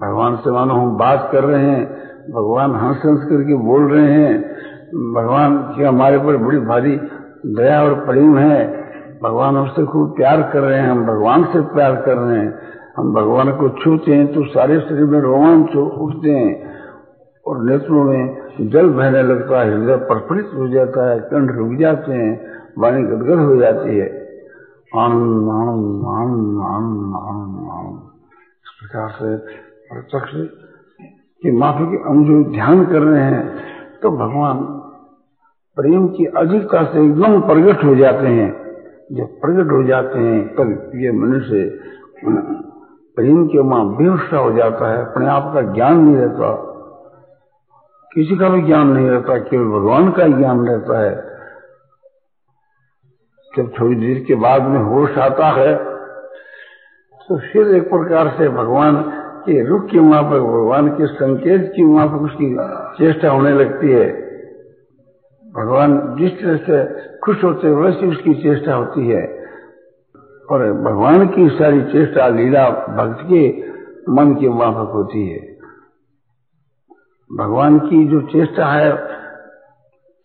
भगवान 0.02 0.36
से 0.36 0.52
मानो 0.52 0.74
हम 0.74 0.98
बात 0.98 1.30
कर 1.32 1.44
रहे 1.44 1.66
हैं, 1.66 1.86
भगवान 2.32 2.76
हंस 2.76 2.98
हंस 3.06 3.24
करके 3.24 3.56
बोल 3.56 3.92
रहे 3.92 4.14
हैं। 4.14 4.56
भगवान 4.94 5.58
की 5.76 5.84
हमारे 5.84 6.18
ऊपर 6.18 6.38
बड़ी 6.38 6.60
भारी 6.60 6.96
दया 7.46 7.84
और 7.84 7.94
प्रेम 8.06 8.38
है। 8.38 8.84
भगवान 9.24 9.56
हमसे 9.58 9.86
खूब 9.86 10.16
प्यार 10.16 10.42
कर 10.54 10.60
रहे 10.60 10.80
हैं, 10.80 10.90
हम 10.90 11.06
भगवान 11.06 11.44
से 11.44 11.62
प्यार 11.62 11.96
कर 11.96 12.18
रहे 12.18 12.40
हैं। 12.40 12.54
हम 12.98 13.14
भगवान 13.14 13.52
को 13.52 13.70
छूते 13.70 14.16
हैं 14.16 14.34
तो 14.34 14.44
सारे 14.44 14.80
शरीर 14.80 15.06
में 15.06 15.20
रोमांच 15.20 15.76
उठते 15.76 16.32
हैं 16.32 16.72
और 17.46 17.64
नेत्रों 17.64 18.04
में 18.04 18.38
जल 18.62 18.90
बहने 18.90 19.24
लगता 19.24 19.62
है, 19.62 19.74
हृदय 19.74 19.96
प्रफुल्लित 19.96 20.52
हो 20.56 20.68
जाता 20.68 21.12
है, 21.12 21.20
कंठ 21.20 21.56
रुक 21.56 21.74
जाते 21.80 22.12
हैं, 22.12 22.52
वाणी 22.78 23.04
गदगद 23.04 23.40
हो 23.40 23.56
जाती 23.56 23.98
है। 23.98 24.08
आनंद 24.96 25.50
आनंद 25.50 26.06
आनंद 26.08 26.62
आनंद 26.62 27.16
आनंद 27.16 27.70
आनंद। 27.72 28.00
इस 28.64 28.72
प्रकार 28.80 29.10
से 29.10 29.38
प्रत्यक्ष 29.90 30.32
की 31.42 31.52
माफ़ी 31.52 31.86
की 31.86 32.04
हम 32.08 32.26
जो 32.26 32.44
ध्यान 32.52 32.86
कर 32.86 33.02
रहे 33.02 33.24
हैं। 33.24 33.74
तो 34.02 34.12
भगवान 34.12 34.80
प्रेम 35.78 36.08
की 36.08 36.26
अधिकता 36.38 36.84
से 36.84 37.04
एकदम 37.06 37.40
प्रकट 37.42 37.84
हो 37.84 37.96
जाते 37.96 38.28
हैं। 38.28 38.50
जब 39.12 39.30
प्रकट 39.42 39.72
हो 39.72 39.84
जाते 39.84 40.20
हैं, 40.20 40.42
तब 40.56 40.92
ये 40.96 41.12
मनुष्य 41.12 41.80
प्रेम 43.18 43.46
के 43.48 43.64
माँ 43.64 43.86
बेहोशा 43.96 44.38
हो 44.38 44.52
जाता 44.52 44.92
है, 44.92 45.02
अपने 45.02 45.28
आप 45.28 45.52
का 45.54 45.62
ज्ञान 45.74 46.00
नहीं 46.00 46.16
रहता। 46.16 46.52
किसी 48.12 48.36
का 48.38 48.50
भी 48.50 48.62
ज्ञान 48.62 48.88
नहीं 48.88 49.10
रहता, 49.10 49.38
केवल 49.40 49.80
भगवान 49.80 50.12
का 50.12 50.28
ज्ञान 50.28 50.68
रहता 50.68 51.00
है। 51.00 51.16
जब 53.52 53.72
थोड़ी 53.80 53.96
देर 53.96 54.24
के 54.28 54.36
बाद 54.36 54.62
में 54.64 54.80
होश 54.82 55.18
आता 55.18 55.48
है 55.52 55.76
तो 57.30 57.38
फिर 57.42 57.68
एक 57.76 57.90
प्रकार 57.90 58.28
से 58.38 58.48
भगवान 58.50 58.96
के 59.46 59.64
रुख 59.66 59.90
की 59.90 60.00
वहाँ 60.00 60.24
पर, 60.24 60.40
भगवान 60.40 60.88
के 60.90 61.08
संकेत 61.08 61.72
की 61.76 61.84
वहाँ 61.84 62.08
पर 62.08 62.26
उसकी 62.26 62.56
चेष्टा 62.98 63.32
होने 63.32 63.52
लगती 63.52 63.92
है। 63.92 64.23
भगवान 65.56 66.16
जिस 66.20 66.32
तरह 66.32 66.58
से 66.58 67.08
खुश 67.24 67.44
होते 67.44 67.68
हैं, 67.68 67.76
वैसी 67.76 68.08
उसकी 68.08 68.34
चेष्टा 68.34 68.74
होती 68.74 69.08
है। 69.08 69.44
और 70.52 70.74
भगवान 70.74 71.28
की 71.28 71.50
सारी 71.50 71.82
चेष्टा, 71.82 72.28
लीला, 72.28 72.70
भक्त 72.70 73.24
के 73.24 73.64
मन 74.10 74.36
के 74.40 74.50
माफक 74.50 74.92
होती 74.94 75.30
है। 75.30 75.58
भगवान 77.38 77.80
की 77.80 78.08
जो 78.08 78.22
चेष्टा 78.22 78.66
है, 78.66 78.98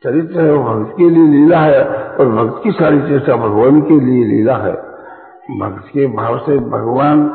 चरित्र 0.05 0.41
है, 0.41 0.53
वो 0.53 0.65
भक्त 0.65 0.95
के 0.99 1.11
लिए 1.11 1.29
लीला 1.29 1.59
है, 1.59 1.85
और 2.15 2.29
भक्त 2.29 2.61
की 2.65 2.73
सारी 2.73 3.01
चेष्टा 3.01 3.37
भगवान 3.37 3.81
के 3.81 4.01
लिए 4.01 4.25
लीला 4.25 4.57
है। 4.57 4.73
भक्त 5.59 5.89
के 5.89 6.07
भाव 6.07 6.39
से 6.39 6.59
भगवान 6.59 7.29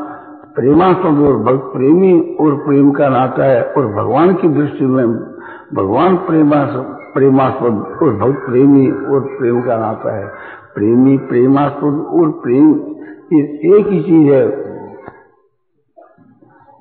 प्रेमास्पद 0.56 1.20
और 1.20 1.38
भक्त 1.38 1.64
प्रेमी 1.64 2.36
और 2.40 2.56
प्रेम 2.56 2.92
का 2.92 3.10
नाता 3.10 3.44
है, 3.44 3.64
और 3.64 3.88
भगवान 3.88 4.34
की 4.34 4.48
दृष्टि 4.48 4.86
में 4.86 5.08
भगवान 5.74 6.18
प्रेमास्पद, 7.14 7.98
और 8.04 8.14
भक्त 8.14 8.46
प्रेमी 8.46 8.88
और 8.88 9.20
प्रेम 9.20 9.62
का 9.62 9.78
नाता 9.78 10.18
है। 10.18 10.26
प्रेमी, 10.76 11.18
प्रेमास्पद 11.18 12.06
और 12.10 12.32
प्रेम 12.32 12.74
एक 13.78 13.88
ही 13.88 14.04
चीज़ 14.04 14.32
है। 14.32 14.64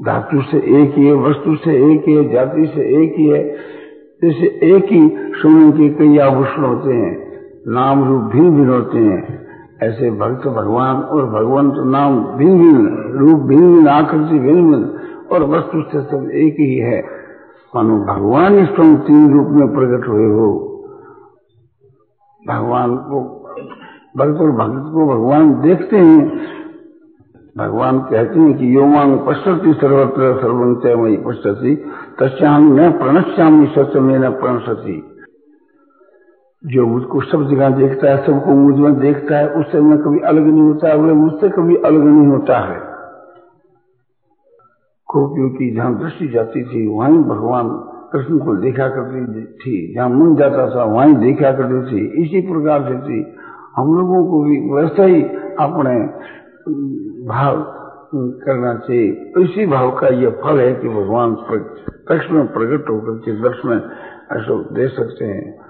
धातु 0.03 0.43
से 0.43 0.59
एक 0.59 0.95
ही 0.95 1.07
है, 1.07 1.15
वस्तु 1.15 1.57
से 1.57 1.95
एक 1.95 2.05
ही 2.09 2.15
है, 2.15 2.33
जाति 2.33 2.67
से 2.67 3.05
एक 3.05 3.15
ही 3.17 3.29
है। 3.29 3.57
जैसे 4.23 4.47
एक 4.77 4.85
ही 4.85 5.17
सोने 5.33 5.73
के 5.73 5.89
कई 5.89 6.19
आभूषण 6.19 6.63
होते 6.63 6.93
हैं, 6.93 7.33
नाम 7.69 8.09
रूप 8.09 8.23
भिन्न 8.23 8.51
भिन्न 8.51 8.69
होते 8.69 8.99
हैं। 8.99 9.47
ऐसे 9.83 10.11
भक्त 10.11 10.49
भगवान 10.49 10.97
और 10.97 11.27
भगवंत 11.27 11.75
नाम 11.77 12.25
भिन्न 12.25 12.59
भिन्न 12.59 13.13
रूप 13.19 13.41
भिन्न 13.41 13.75
भिन्न 13.75 13.89
आकृति 13.89 14.39
भिन्न 14.39 14.71
भिन्न 14.71 15.01
और 15.33 15.43
वस्तु 15.43 15.83
से 15.83 16.01
सब 16.01 16.31
एक 16.31 16.53
ही 16.53 16.77
है। 16.77 17.22
मानो 17.77 17.99
भगवान 17.99 18.59
इस 18.59 18.69
तुम 18.69 18.97
तीन 18.97 19.35
रूप 19.35 19.49
में 19.49 19.69
प्रकट 19.69 20.09
हुए 20.09 20.27
हो। 20.27 20.69
भगवान 22.49 22.97
को, 22.97 23.21
भक्त 24.17 24.41
और 24.41 24.51
भक्त 24.51 24.93
को 24.93 25.07
भगवान 25.07 25.61
देखते 25.61 25.97
हैं। 25.97 26.41
भगवान 27.59 27.99
कहते 27.99 28.41
हैं 28.41 28.59
कि 28.59 28.77
यो 28.77 28.87
मांग 28.87 29.19
पश्यति 29.19 29.73
सर्वत्र 29.73 30.41
सर्वंत्य 30.41 30.97
मई 30.97 31.17
पश्यति 31.17 31.75
तस्याम 32.19 32.81
न 32.81 32.93
प्रणश्यामी 32.93 33.67
सत्य 33.67 34.01
में 34.01 34.19
न 34.19 34.31
प्रणशति 34.31 35.09
जो 36.67 36.87
मुझको 36.87 37.21
सब 37.21 37.49
जगह 37.51 37.69
देखता 37.69 38.11
है, 38.11 38.27
सबको 38.27 38.51
मुझमें 38.51 39.01
देखता 39.01 39.39
है, 39.39 39.49
उससे 39.49 39.81
मैं 39.81 39.99
कभी 39.99 40.19
अलग 40.19 40.47
नहीं 40.47 40.63
होता 40.63 40.89
है 40.89 40.97
वो 40.97 41.15
मुझसे 41.15 41.49
कभी 41.49 41.77
अलग 41.77 42.05
नहीं 42.05 42.27
होता 42.27 42.59
है। 42.59 42.92
गोपियों 45.17 45.51
की 45.51 45.75
जहाँ 45.75 45.99
दृष्टि 45.99 46.29
जाती 46.29 46.65
थी, 46.65 46.87
वहीं 46.87 47.19
भगवान 47.19 47.69
कृष्ण 48.13 48.39
को 48.39 48.57
देखा 48.57 48.89
करती 48.89 49.45
थी। 49.45 49.95
जहाँ 49.95 50.09
मन 50.09 50.37
जाता 50.37 50.71
था, 50.71 50.85
वहीं 50.85 51.15
देखा 51.15 51.53
करती 51.53 51.93
थी। 51.93 52.23
इसी 52.23 52.53
प्रकार 52.53 52.83
से 52.83 52.95
थी। 52.95 53.37
हम 53.77 53.95
लोगों 53.95 54.27
को 54.27 54.43
भी 54.43 54.71
वैसा 54.73 55.05
ही 55.05 55.23
अपने 55.61 56.07
भाव 57.29 57.79
करना 58.15 58.75
चाहिए। 58.75 59.33
इसी 59.39 59.67
भाव 59.67 59.91
का 59.91 60.09
ये 60.09 60.27
फल 60.27 60.61
है 60.61 60.75
कि 60.75 60.89
भगवान 60.89 61.37
कृष्ण 62.09 62.35
में 62.35 62.47
प्रकट 62.47 62.91
होकर 62.91 63.13
के 63.13 63.43
दर्शन 63.43 63.73
ऐसा 64.33 64.63
दे 64.73 64.89
सकते 64.89 65.25
हैं। 65.25 65.61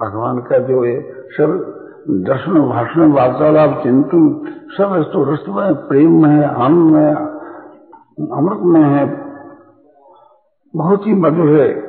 भगवान 0.00 0.38
का 0.38 0.58
जो 0.58 0.84
है 0.84 1.02
सब 1.12 1.80
दर्शन, 2.10 2.52
भाषण, 2.52 3.12
वार्तालाप, 3.12 3.80
चिंतन, 3.82 4.42
सब 4.70 5.10
तो 5.12 5.32
रस 5.32 5.44
में, 5.48 5.74
प्रेम 5.74 6.22
में, 6.22 6.46
आनंद 6.46 6.92
में 6.92 7.33
अमृत 8.20 8.58
में 8.62 8.80
है। 8.80 9.04
बहुत 10.76 11.06
ही 11.06 11.14
मधुर 11.14 11.60
है। 11.60 11.80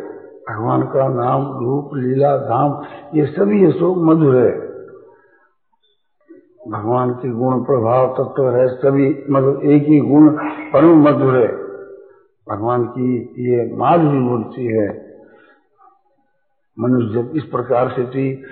भगवान 0.49 0.83
का 0.83 1.07
नाम 1.07 1.65
रूप, 1.65 1.89
लीला, 1.93 2.37
धाम, 2.37 2.81
ये 3.17 3.25
सभी 3.25 3.65
ये 3.65 3.71
सब 3.71 3.95
मधुर 3.97 4.35
है। 4.35 4.65
भगवान 6.71 7.11
के 7.11 7.29
गुण, 7.29 7.63
प्रभाव, 7.63 8.15
तत्व 8.19 8.49
है, 8.49 8.67
सभी 8.67 9.23
मतलब 9.29 9.61
एक 9.63 9.83
ही 9.83 9.99
गुण, 9.99 10.29
परम 10.73 11.01
मधुर 11.03 11.37
है। 11.37 11.47
भगवान 12.49 12.85
की 12.85 13.33
ये 13.39 13.75
माधुरी 13.75 14.17
मूर्ति 14.17 14.65
है। 14.65 15.05
मनुष्य 16.79 17.13
जब 17.13 17.31
इस 17.35 17.43
प्रकार 17.43 17.89
से 17.89 18.05
थी 18.05 18.43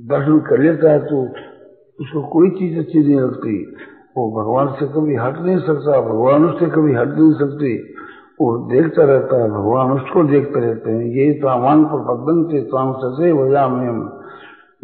दर्शन 0.00 0.38
कर 0.38 0.58
लेता 0.58 0.90
है 0.90 0.98
तो 0.98 1.28
उसको 2.00 2.22
कोई 2.22 2.50
चीज़ 2.50 2.78
अच्छी 2.78 2.98
नहीं 2.98 3.20
लगती। 3.20 3.76
वो 4.16 4.42
भगवान 4.42 4.68
से 4.68 4.86
कभी 4.86 5.16
हट 5.16 5.38
नहीं 5.38 5.58
सकता, 5.58 6.00
भगवान 6.00 6.44
उससे 6.44 6.66
कभी 6.66 6.94
हट 6.94 7.08
नहीं 7.08 7.32
सकती। 7.32 7.96
वो 8.40 8.58
देखता 8.68 9.04
रहता 9.04 9.42
है, 9.42 9.50
भगवान 9.50 9.92
उसको 9.92 10.24
देखते 10.24 10.60
रहते 10.60 10.90
हैं। 10.90 11.04
ये 11.04 11.32
सामान 11.32 11.84
पर 11.84 11.98
बदन 11.98 12.42
से 12.50 12.60
ताम 12.60 12.92
ससे 12.92 13.32
में 13.32 14.20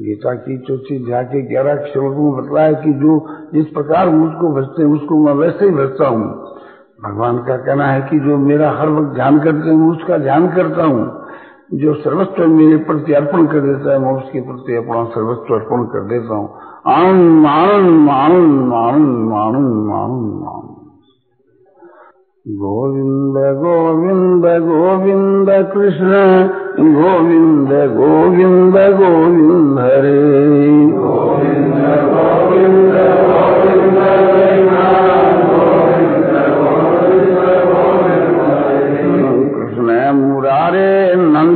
गीता 0.00 0.34
की 0.34 0.58
चौथी 0.58 1.06
जाके 1.06 1.42
ग्यारह 1.42 1.76
श्लोक 1.76 2.16
में 2.16 2.32
बतलाया 2.32 2.72
कि 2.72 2.92
जो 2.92 3.26
जिस 3.54 3.66
प्रकार 3.66 4.08
मुझको 4.10 4.48
भजते 4.48 4.82
हैं, 4.82 4.90
उसको 4.90 5.18
मैं 5.18 5.32
वैसे 5.32 5.64
ही 5.64 5.70
भजता 5.70 6.08
हूँ। 6.08 6.26
भगवान 7.04 7.38
का 7.38 7.56
कहना 7.56 7.86
है 7.86 8.00
कि 8.02 8.18
जो 8.18 8.36
मेरा 8.36 8.70
हर 8.70 8.88
वक्त 8.88 9.14
ध्यान 9.14 9.38
करते 9.38 9.68
हैं 9.68 9.90
उसका 9.90 10.18
ध्यान 10.18 10.48
करता 10.48 10.84
हूँ। 10.84 11.15
जो 11.74 11.94
सर्वस्व 11.94 12.46
मेरे 12.46 12.76
प्रति 12.76 13.12
अर्पण 13.12 13.46
कर 13.46 13.61
देता 13.61 13.92
है, 13.92 13.98
मैं 13.98 14.12
उसके 14.12 14.40
प्रति 14.40 14.76
अपना 14.76 15.05
सर्वस्व 15.05 15.55
अर्पण 15.55 15.83
कर 15.83 16.00
देता 16.00 16.35
हूँ। 16.35 16.50
आनंद 16.87 17.46
आनंद 17.46 18.11
आनंद 18.11 18.72
आनंद 18.72 19.33
आनंद 19.33 19.92
आनंद 19.92 20.46
आनंद। 20.46 20.76
गोविंद 22.48 23.35
गोविंद 23.37 24.42
गोविंद 24.46 25.46
कृष्ण, 25.74 26.12
गोविंद 26.94 27.68
गोविंद 27.68 28.74
गोविंद 28.74 29.79
हरे। 29.79 30.22
गोविंद 30.87 31.74
गोविंद 31.74 31.85
गोविंद 31.85 32.86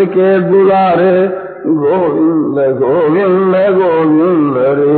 के 0.07 0.29
दुलारे 0.41 1.15
गोविंद 1.67 2.59
गोविंद 2.79 3.55
गोविंद 3.79 4.57
रे। 4.79 4.95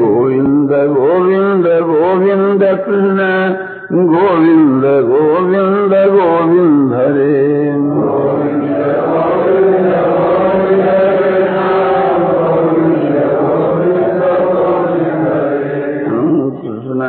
गोविंद 0.00 0.72
गोविंद 0.96 1.66
गोविंद 1.90 2.62
कृष्ण 2.86 3.20
गोविंद 3.92 4.84
गोविंद 5.10 5.92
गोविंद 6.14 6.77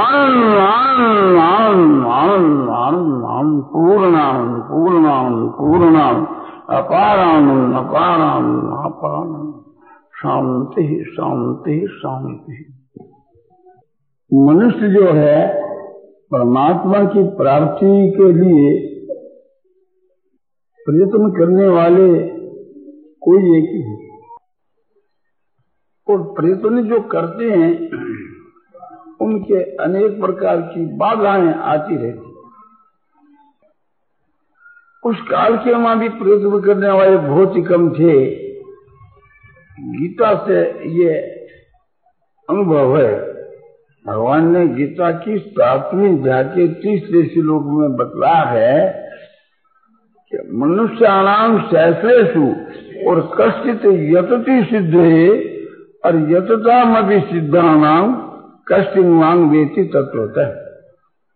आनंद 0.00 0.58
आनंद 0.58 1.36
आनंद 1.38 2.04
आनंद 2.10 2.68
आनंद 2.70 3.24
आनंद 3.24 3.62
पूर्ण 3.62 5.06
आनंद 12.06 12.79
मनुष्य 14.34 14.88
जो 14.88 15.12
है, 15.12 15.62
परमात्मा 16.30 17.04
की 17.04 17.22
प्राप्ति 17.22 18.12
के 18.16 18.32
लिए 18.32 18.96
प्रयत्न 20.86 21.30
करने 21.30 21.68
वाले 21.68 22.28
कोई 23.20 23.58
एक 23.58 23.70
ही 23.70 23.82
है। 23.82 24.10
और 26.08 26.22
प्रयत्न 26.22 26.82
जो 26.82 27.00
करते 27.00 27.44
हैं, 27.44 27.70
उनके 29.20 29.76
अनेक 29.76 30.20
प्रकार 30.20 30.56
की 30.56 30.86
बाधाएँ 30.86 31.52
आती 31.52 31.96
रहती 31.96 32.30
उस 35.06 35.16
काल 35.20 35.56
के 35.56 35.74
वहाँ 35.74 35.98
भी 35.98 36.08
प्रयत्न 36.08 36.60
करने 36.60 36.88
वाले 36.88 37.16
बहुत 37.16 37.56
ही 37.56 37.62
कम 37.62 37.90
थे। 37.90 38.26
गीता 39.80 40.46
से 40.46 40.88
ये 40.88 41.18
अनुभव 42.50 42.98
है। 42.98 43.39
भगवान 44.06 44.46
ने 44.52 44.66
गीता 44.66 45.10
की 45.10 45.38
सातवीं 45.38 46.12
जाके 46.22 46.66
तीसरे 46.74 47.22
श्लोक 47.28 47.64
में 47.70 47.96
बतला 47.96 48.36
है 48.48 48.78
कि 50.32 50.38
मनुष्याणाम 50.56 51.58
सहस्रेशु 51.62 52.44
और 53.08 53.20
कष्टित 53.40 53.84
यतति 54.14 54.62
सिद्ध 54.70 54.94
है 54.94 55.28
और 56.04 56.16
यतता 56.30 56.84
मभी 56.84 57.20
सिद्धानाम 57.20 58.08
वेती 59.50 59.84
तत्व 59.84 60.18
होता 60.18 60.46
है 60.46 60.68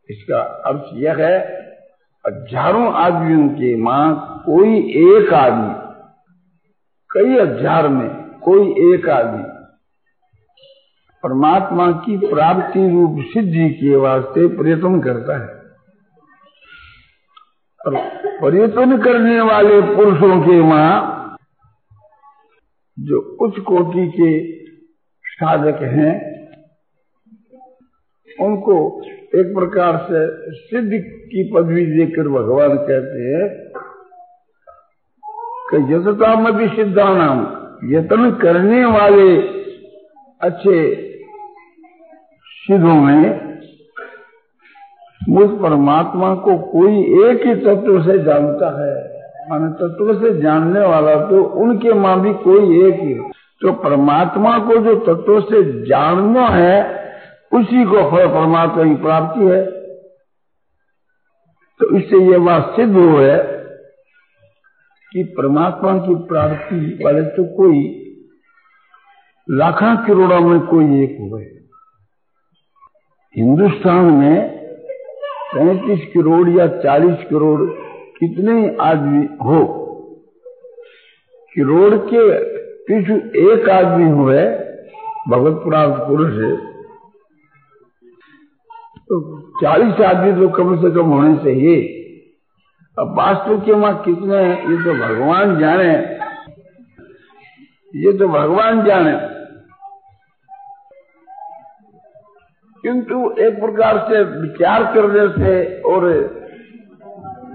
इसका 0.09 0.41
अर्थ 0.67 0.89
यह 0.95 1.17
है, 1.17 1.37
हज़ारों 2.25 2.93
आदमियों 2.95 3.49
के 3.49 3.75
माँ 3.77 4.43
कोई 4.47 4.79
एक 5.03 5.33
आदमी, 5.35 5.75
कई 7.11 7.39
हज़ार 7.39 7.89
में 7.89 8.09
कोई 8.41 8.67
एक 8.87 9.09
आदमी 9.09 9.54
परमात्मा 11.25 11.91
की 11.93 12.17
प्राप्ति 12.17 12.81
रूप 12.91 13.25
सिद्धि 13.25 13.71
के 13.71 13.97
वास्ते 13.97 14.47
प्रयत्न 14.47 15.01
करता 15.01 15.37
है। 15.43 15.65
और 17.81 17.97
प्रयत्न 18.41 18.99
करने 19.03 19.41
वाले 19.41 19.81
पुरुषों 19.81 20.41
के 20.41 20.61
माँ 20.63 21.37
जो 22.99 23.21
उच्च 23.41 23.59
कोटि 23.61 24.07
के 24.09 24.53
साधक 25.23 25.83
हैं, 25.83 26.13
उनको 28.41 29.03
एक 29.35 29.55
प्रकार 29.55 29.97
से 30.11 30.21
सिद्ध 30.57 30.91
की 31.05 31.53
पदवी 31.55 31.87
देकर 31.87 32.29
भगवान 32.29 32.77
कहते 32.77 33.25
हैं 33.31 33.49
कि 35.71 35.95
यथता 35.95 36.35
में 36.41 36.53
भी 36.53 36.69
सिद्धा 36.69 37.13
नाम 37.15 37.41
यत्न 37.93 38.31
करने 38.31 38.85
वाले 38.85 39.37
अच्छे 40.41 41.05
सिद्धों 42.65 42.95
में 42.95 43.25
मुझ 45.29 45.49
परमात्मा 45.63 46.35
को 46.35 46.57
कोई 46.69 47.01
एक 47.25 47.47
ही 47.47 47.55
तत्व 47.55 48.03
से 48.03 48.19
जानता 48.19 48.69
है। 48.77 48.95
मान 49.51 49.73
तत्व 49.73 50.13
से 50.21 50.31
जानने 50.41 50.81
वाला 50.81 51.15
तो 51.25 51.43
उनके 51.63 51.93
माँ 51.95 52.21
भी 52.21 52.33
कोई 52.43 52.79
एक 52.87 53.01
ही 53.01 53.15
तो 53.63 53.73
परमात्मा 53.83 54.59
को 54.59 54.77
जो 54.77 54.95
तत्व 55.01 55.41
से 55.41 55.63
जानना 55.87 56.47
है, 56.49 56.77
उसी 57.53 57.85
को 57.85 58.03
फल 58.11 58.27
परमात्मा 58.29 58.85
की 58.85 58.95
प्राप्ति 59.03 59.45
है। 59.45 59.65
तो 61.81 61.97
इससे 61.97 62.19
यह 62.25 62.39
बात 62.39 62.73
सिद्ध 62.77 62.93
हो 62.95 63.19
है 63.19 63.37
कि 65.13 65.25
परमात्मा 65.39 65.97
की 65.99 66.15
प्राप्ति 66.25 66.77
वाले 67.05 67.23
तो 67.23 67.45
कोई 67.57 67.83
लाखों 69.49 69.95
करोड़ों 70.07 70.41
में 70.41 70.61
कोई 70.67 71.03
एक 71.03 71.17
हुए 71.21 71.45
हिंदुस्तान 73.37 74.05
में 74.05 74.51
पैंतीस 75.55 76.05
करोड़ 76.15 76.49
या 76.49 76.67
चालीस 76.83 77.25
करोड़ 77.31 77.61
कितने 78.19 78.55
आदमी 78.81 79.25
हो? 79.45 79.65
करोड़ 81.57 81.95
के 81.95 82.23
पीछू 82.85 83.17
एक 83.43 83.69
आदमी 83.69 84.11
हुए 84.11 84.45
भगवत 85.29 85.61
प्राप्त 85.65 86.03
पुरुष 86.09 86.39
तो 89.09 89.21
चालीस 89.63 90.01
आदमी 90.07 90.33
तो 90.33 90.49
कम 90.49 90.77
से 90.77 90.91
कम 90.91 91.11
होने 91.11 91.37
चाहिए। 91.37 91.77
अब 92.99 93.15
वास्तु 93.19 93.59
के 93.59 93.73
वहाँ 93.73 94.03
कितने 94.05 94.43
ये 94.49 94.83
तो 94.85 94.95
भगवान 94.95 95.59
जाने। 95.61 95.93
ये 97.95 98.19
तो 98.19 98.29
भगवान 98.29 98.85
जाने। 98.85 99.34
किंतु 102.85 103.19
एक 103.41 103.61
प्रकार 103.61 103.99
से 103.99 104.23
विचार 104.23 104.85
करने 104.95 105.29
से 105.29 105.83
और 105.83 106.07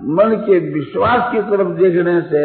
मन 0.09 0.35
के 0.47 0.59
विश्वास 0.59 1.31
की 1.31 1.41
तरफ़ 1.41 1.67
देखने 1.67 2.21
से 2.21 2.43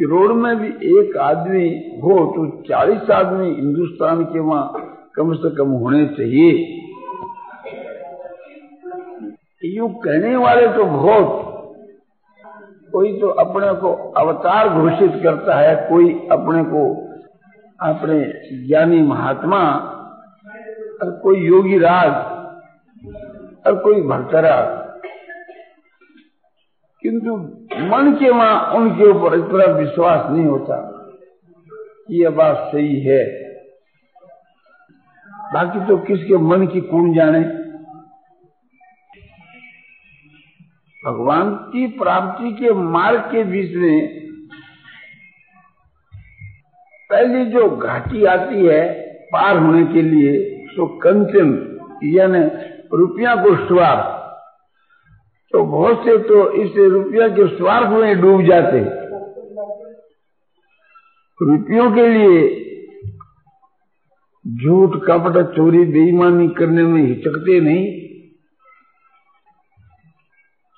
करोड़ 0.00 0.32
में 0.32 0.56
भी 0.56 0.68
एक 1.00 1.16
आदमी 1.16 1.68
हो 2.02 2.16
तो 2.36 2.62
चालीस 2.62 3.10
आदमी 3.10 3.46
हिंदुस्तान 3.54 4.24
के 4.24 4.38
वहाँ 4.38 4.82
कम 5.16 5.34
से 5.34 5.50
कम 5.56 5.68
होने 5.68 6.06
चाहिए। 6.06 6.50
यू 9.64 9.88
कहने 9.88 10.36
वाले 10.36 10.66
तो 10.68 10.84
बहुत। 10.84 11.42
कोई 12.92 13.12
तो 13.20 13.28
अपने 13.28 13.72
को 13.80 13.92
अवतार 14.12 14.68
घोषित 14.68 15.22
करता 15.22 15.54
है, 15.54 15.74
कोई 15.88 16.12
अपने 16.32 16.64
को 16.64 16.84
अपने 17.80 18.18
ज्ञानी 18.66 19.02
महात्मा 19.02 19.92
और 21.02 21.10
कोई 21.22 21.40
योगी 21.40 21.78
राज 21.78 22.12
और 23.66 23.78
कोई 23.78 24.02
भक्तराज 24.02 24.86
किंतु 27.02 27.36
मन 27.86 28.16
के 28.20 28.30
वहाँ, 28.30 28.72
उनके 28.72 29.08
ऊपर 29.10 29.34
इतना 29.34 29.64
विश्वास 29.64 30.30
नहीं 30.30 30.44
होता 30.44 30.92
यह 32.10 32.30
बात 32.30 32.56
सही 32.72 33.00
है। 33.00 33.24
बाकी 35.54 35.86
तो 35.86 35.96
किसके 35.96 36.36
मन 36.36 36.66
की 36.66 36.80
कौन 36.80 37.14
जाने? 37.14 37.40
भगवान 41.06 41.54
की 41.54 41.86
प्राप्ति 41.86 42.52
के 42.52 42.72
मार्ग 42.72 43.20
के 43.20 43.44
बीच 43.44 43.76
में 43.76 44.26
पहली 47.10 47.44
जो 47.46 47.76
घाटी 47.76 48.24
आती 48.24 48.66
है 48.66 49.02
पार 49.26 49.58
होने 49.58 49.84
के 49.84 50.02
लिए 50.02 50.55
तो 50.76 50.86
कंचन, 50.86 51.48
यानी 52.04 52.42
रुपया 52.96 53.34
को 53.36 53.54
स्वार 53.66 54.14
तो 55.52 55.62
बहुत 55.64 56.04
से 56.04 56.16
तो 56.18 56.52
इस 56.52 56.76
रुपया 56.76 57.28
के 57.28 57.46
स्वार्थ 57.56 57.90
में 57.90 58.20
डूब 58.20 58.42
जाते। 58.42 58.78
रुपयों 61.40 61.90
के 61.92 62.08
लिए 62.08 62.40
झूठ, 64.44 64.96
कपट, 65.06 65.38
चोरी, 65.56 65.84
बेईमानी 65.84 66.48
करने 66.48 66.82
में 66.82 67.02
हिचकते 67.02 67.60
नहीं। 67.60 67.86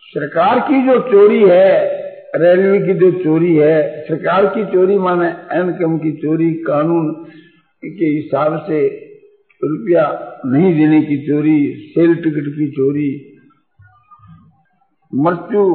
सरकार 0.02 0.60
की 0.60 0.86
जो 0.86 0.98
चोरी 1.10 1.42
है, 1.48 1.72
रेलवे 2.36 2.78
की 2.86 2.94
जो 2.94 3.10
चोरी 3.24 3.56
है, 3.56 4.02
सरकार 4.02 4.46
की 4.46 4.64
चोरी 4.64 4.98
माने 4.98 5.28
इनकम 5.58 5.98
की 5.98 6.12
चोरी, 6.12 6.54
कानून 6.54 7.12
के 7.82 8.06
हिसाब 8.06 8.58
से 8.68 9.07
रुपया 9.64 10.40
नहीं 10.46 10.74
देने 10.74 11.02
की 11.02 11.26
चोरी, 11.26 11.74
सेल 11.94 12.14
टिकट 12.14 12.46
की 12.46 12.70
चोरी, 12.70 13.38
मृत्यु 15.14 15.74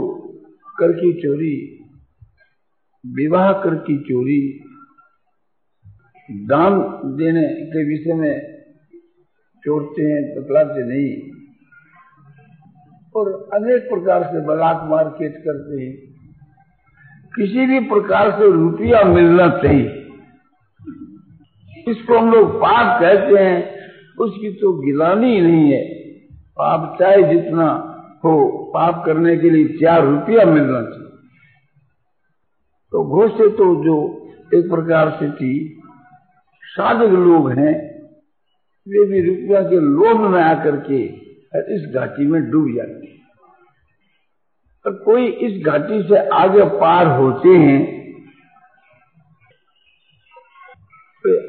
कर 0.80 0.92
की 0.92 1.14
चोरी, 1.14 1.80
विवाह 3.06 3.54
कर 3.54 3.76
की 3.76 3.98
चोरी, 3.98 4.64
दान 6.32 6.80
देने 7.06 7.44
के 7.44 7.90
विषय 7.90 8.14
में 8.14 8.54
चोरते 9.66 10.02
हैं, 10.02 10.44
बतलाते 10.44 10.84
नहीं। 10.84 11.32
और 13.16 13.50
अनेक 13.54 13.82
प्रकार 13.82 14.24
से 14.24 14.46
बलाक 14.46 14.90
मार्केट 14.90 15.38
करते 15.38 15.84
हैं। 15.84 15.96
किसी 17.36 17.66
भी 17.66 17.80
प्रकार 17.80 18.32
से 18.32 18.52
रुपया 18.52 19.04
मिलना 19.04 19.50
चाहिए। 19.50 20.03
इसको 21.88 22.18
हम 22.18 22.32
लोग 22.32 22.56
पाप 22.56 23.02
कहते 23.02 23.44
हैं, 23.44 23.74
उसकी 24.20 24.50
तो 24.50 24.74
गिलानी 24.74 25.36
ही 25.36 25.42
नहीं 25.42 25.72
है। 25.72 25.82
पाप 26.32 26.98
चाहे 27.00 27.24
जितना 27.24 27.90
हो, 28.26 28.50
पाप 28.74 29.04
करने 29.06 29.38
के 29.38 29.50
लिए 29.50 29.78
चार 29.78 30.06
रुपया 30.06 30.46
मिलना 30.46 30.82
चाहिए। 30.82 31.04
तो 32.92 33.04
घोषे 33.04 33.50
तो 33.50 33.84
जो 33.84 34.28
एक 34.56 34.70
प्रकार 34.70 35.10
से 35.10 35.32
थी, 35.32 35.82
साधक 36.64 37.10
लोग 37.10 37.52
हैं, 37.52 37.94
वे 38.88 39.06
भी 39.06 39.22
रुपया 39.22 39.62
के 39.62 39.76
लोभ 39.76 40.32
में 40.32 40.42
आकर 40.42 40.76
के 40.76 41.04
इस 41.76 41.92
घाटी 41.96 42.28
में 42.28 42.52
डूब 42.52 42.76
जाते 42.76 43.08
हैं। 43.08 43.22
और 44.86 44.94
कोई 44.94 45.28
इस 45.28 45.66
घाटी 45.66 46.04
से 46.04 46.28
आगे 46.28 46.64
पार 46.64 47.08
होते 47.08 47.50
हैं 47.50 47.93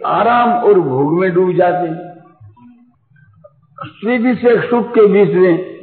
आराम 0.07 0.53
और 0.53 0.81
भोग 0.81 1.21
में 1.21 1.35
डूब 1.35 1.53
जाते 1.53 2.15
स्त्री 3.87 4.35
से 4.35 4.69
सुख 4.69 4.91
के 4.91 5.07
बीच 5.07 5.35
में। 5.35 5.75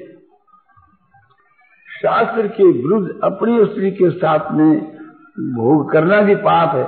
शास्त्र 2.02 2.48
के 2.48 2.64
विरुद्ध 2.64 3.20
अपनी 3.24 3.66
स्त्री 3.66 3.92
के 3.92 4.10
साथ 4.10 4.52
में 4.52 4.98
भोग 5.38 5.92
करना 5.92 6.22
भी 6.22 6.36
पाप 6.36 6.76
है। 6.76 6.84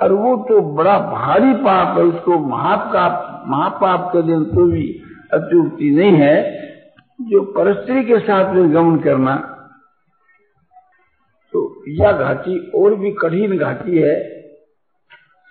और 0.00 0.12
वो 0.12 0.36
तो 0.36 0.60
बड़ा 0.60 0.98
भारी 0.98 1.52
पाप 1.54 1.98
है, 1.98 2.04
उसको 2.04 2.38
महापाप 2.38 3.44
महापाप 3.46 4.10
के 4.12 4.22
दिन 4.22 4.44
तो 4.44 4.66
भी 4.66 5.02
अत्युक्ति 5.32 5.90
नहीं 5.90 6.12
है, 6.12 6.62
जो 7.20 7.42
परस्त्री 7.42 8.04
के 8.04 8.18
साथ 8.18 8.54
में 8.54 8.74
गमन 8.74 8.98
करना। 8.98 9.36
तो 11.52 11.84
यह 11.88 12.12
घाटी 12.12 12.72
और 12.74 12.94
भी 12.94 13.10
कठिन 13.12 13.58
घाटी 13.58 13.98
है। 13.98 14.31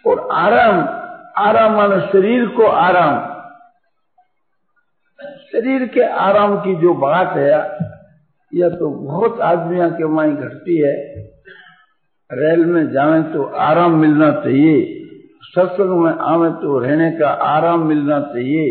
और 0.06 0.28
आराम 0.32 0.80
आराम 1.38 1.76
मान 1.76 2.00
शरीर 2.02 2.46
को 2.48 2.66
आराम। 2.68 3.20
शरीर 5.46 5.86
के 5.88 6.02
आराम 6.22 6.56
की 6.60 6.76
जो 6.76 6.94
बात 6.94 7.36
है 7.38 7.50
यह 8.54 8.70
तो 8.70 8.90
बहुत 9.02 9.40
आदमियों 9.42 9.90
के 9.92 10.08
माई 10.08 10.32
घटती 10.32 10.78
है, 10.78 10.96
रेल 12.30 12.66
में 12.66 12.92
जाए 12.92 13.22
तो 13.24 13.44
आराम 13.62 14.00
मिलना 14.00 14.32
चाहिए। 14.34 14.98
सत्संग 15.46 16.00
में 16.00 16.12
आवे 16.12 16.50
तो 16.62 16.78
रहने 16.80 17.12
का 17.12 17.30
आराम 17.46 17.88
मिलना 17.88 18.20
चाहिए। 18.24 18.70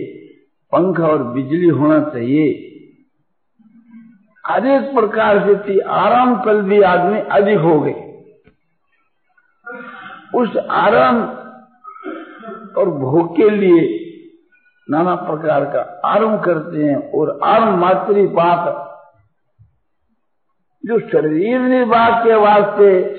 पंखा 0.72 1.06
और 1.06 1.22
बिजली 1.24 1.68
होना 1.68 1.98
चाहिए। 2.10 2.50
हर 4.44 4.66
एक 4.66 4.94
प्रकार 4.94 5.38
से 5.46 5.78
आराम 5.94 6.36
कल 6.42 6.62
भी 6.62 6.80
आदमी 6.82 7.20
अधिक 7.30 7.58
हो 7.58 7.80
गए। 7.80 8.09
उस 10.34 10.56
आराम 10.70 11.22
और 12.78 12.90
भोग 12.90 13.36
के 13.36 13.50
लिए 13.50 13.96
नाना 14.90 15.14
प्रकार 15.14 15.64
का 15.64 16.00
आरंभ 16.04 16.44
करते 16.44 16.84
हैं 16.84 17.12
और 17.12 17.40
आरंभ 17.44 17.78
मातृ 17.78 18.26
पाप 18.26 18.86
जो 20.86 20.98
शरीर 21.00 21.60
निर्वाह 21.60 22.24
के 22.24 22.34
वास्ते 22.34 23.14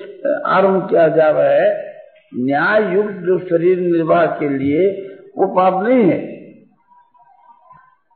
आरंभ 0.46 0.90
किया 0.90 1.08
जा 1.08 1.30
रहा 1.30 1.50
है 1.50 1.92
न्याय 2.36 2.94
युक्त 2.94 3.14
जो 3.14 3.40
शरीर 3.40 3.80
निर्वाह 3.80 4.26
के 4.26 4.50
लिए 4.50 5.08
वो 5.38 5.48
पाप 5.48 5.84
नहीं 5.84 6.04
है। 6.04 6.20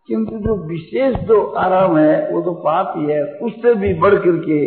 किंतु 0.07 0.37
जो 0.37 0.67
विशेष 0.67 1.15
जो 1.15 1.41
आराम 1.41 1.97
है, 1.97 2.31
वो 2.31 2.41
तो 2.41 2.53
पाप 2.53 2.93
ही 2.97 3.05
है। 3.05 3.23
उससे 3.23 3.73
भी 3.73 3.93
बढ़ 3.93 4.15
करके 4.15 4.65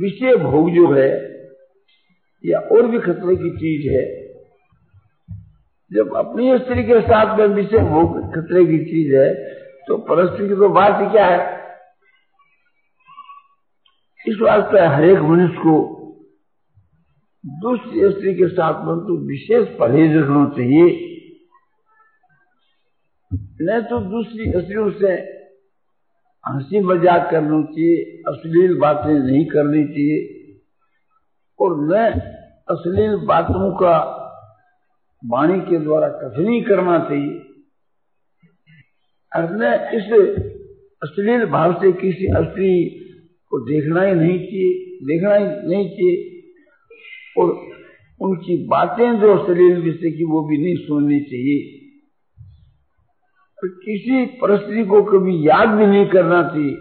विषय 0.00 0.36
भोग 0.36 0.70
जो 0.70 0.92
है 0.92 1.35
या 2.46 2.58
और 2.72 2.86
भी 2.86 2.98
खतरे 3.00 3.36
की 3.36 3.50
चीज़ 3.56 3.88
है, 3.90 4.04
जब 5.90 6.14
अपनी 6.16 6.58
स्त्री 6.58 6.82
के 6.84 7.00
साथ 7.02 7.38
में 7.38 7.46
विषय 7.54 7.78
भोग 7.88 8.16
खतरे 8.34 8.64
की 8.66 8.78
चीज़ 8.84 9.14
है 9.14 9.28
तो 9.88 9.96
परस्त्री 10.06 10.48
की 10.48 10.54
तो 10.54 10.68
बात 10.70 11.00
ही 11.00 11.06
क्या 11.10 11.26
है? 11.26 11.54
इस 14.26 14.36
वास्ते 14.42 14.80
हरेक 14.86 15.18
मनुष्य 15.22 15.58
को 15.58 15.74
दूसरी 17.44 18.10
स्त्री 18.10 18.34
के 18.34 18.48
साथ 18.48 18.84
में 18.86 18.96
तो 19.06 19.16
विशेष 19.26 19.66
परहेज 19.78 20.16
रखना 20.16 20.44
चाहिए। 20.56 20.86
न 23.62 23.80
तो 23.90 24.00
दूसरी 24.06 24.50
स्त्रियों 24.52 24.90
से 24.92 25.12
हँसी 26.44 26.80
मज़ाक 26.82 27.28
करनी 27.30 27.62
चाहिए, 27.64 28.22
अश्लील 28.28 28.76
बातें 28.78 29.12
नहीं 29.12 29.44
करनी 29.46 29.84
चाहिए। 29.84 30.18
और 31.58 31.76
न 31.82 32.02
अश्लील 32.70 33.16
बातों 33.16 33.72
का 33.72 34.22
वाणी 35.26 35.60
के 35.60 35.78
द्वारा 35.78 36.08
कथनी 36.08 36.60
करना 36.60 36.98
चाहिए। 36.98 37.38
और 39.36 39.62
इस 39.94 40.04
अश्लील 41.02 41.46
भाव 41.46 41.72
से 41.72 41.92
किसी 41.92 42.26
स्त्री 42.30 42.84
को 43.50 43.58
देखना 43.58 44.02
ही 44.02 44.14
नहीं 44.14 44.38
चाहिए, 44.38 44.96
देखना 44.96 45.34
ही 45.34 45.44
नहीं 45.44 45.90
चाहिए। 45.90 46.42
और 47.38 47.50
उनकी 48.20 48.66
बातें 48.66 49.20
जो 49.20 49.36
अश्लील 49.36 49.82
विषय 49.82 50.10
की, 50.10 50.24
वो 50.24 50.48
भी 50.48 50.58
नहीं 50.58 50.76
सुननी 50.76 51.20
चाहिए। 51.20 51.86
तो 53.56 53.68
किसी 53.68 54.26
परिस्थिति 54.26 54.84
को 54.84 55.02
कभी 55.02 55.48
याद 55.48 55.68
भी 55.68 55.86
नहीं 55.86 56.06
करना 56.06 56.42
चाहिए। 56.42 56.76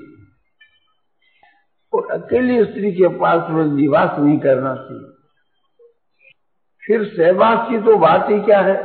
और 1.93 2.07
अकेली 2.11 2.65
स्त्री 2.65 2.91
के 2.91 3.07
पास 3.07 3.51
में 3.51 3.65
निवास 3.65 4.19
नहीं 4.19 4.39
करना 4.39 4.75
चाहिए। 4.75 5.14
फिर 6.87 7.03
सहवास 7.03 7.69
की 7.69 7.81
तो 7.81 7.97
बात 7.97 8.27
ही 8.29 8.41
क्या 8.41 8.61
है? 8.61 8.83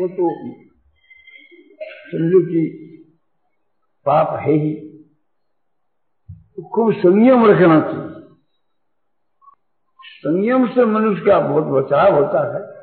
वो 0.00 0.08
तो 0.08 0.56
समझो 2.10 2.46
कि 2.46 2.82
पाप 4.06 4.40
है 4.40 4.52
ही। 4.52 4.74
तो 6.30 6.62
खूब 6.62 6.92
संयम 6.94 7.46
रखना 7.46 7.80
चाहिए। 7.80 8.16
संयम 10.04 10.68
से 10.68 10.84
मनुष्य 10.84 11.24
का 11.26 11.40
बहुत 11.40 11.64
बचाव 11.64 12.14
होता 12.14 12.40
है। 12.54 12.76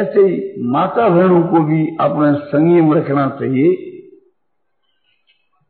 ऐसे 0.00 0.20
ही 0.20 0.62
माता 0.62 1.08
बहनों 1.08 1.42
को 1.42 1.60
भी 1.60 1.96
अपना 2.00 2.34
संयम 2.34 2.92
रखना 2.94 3.30
चाहिए। 3.30 3.86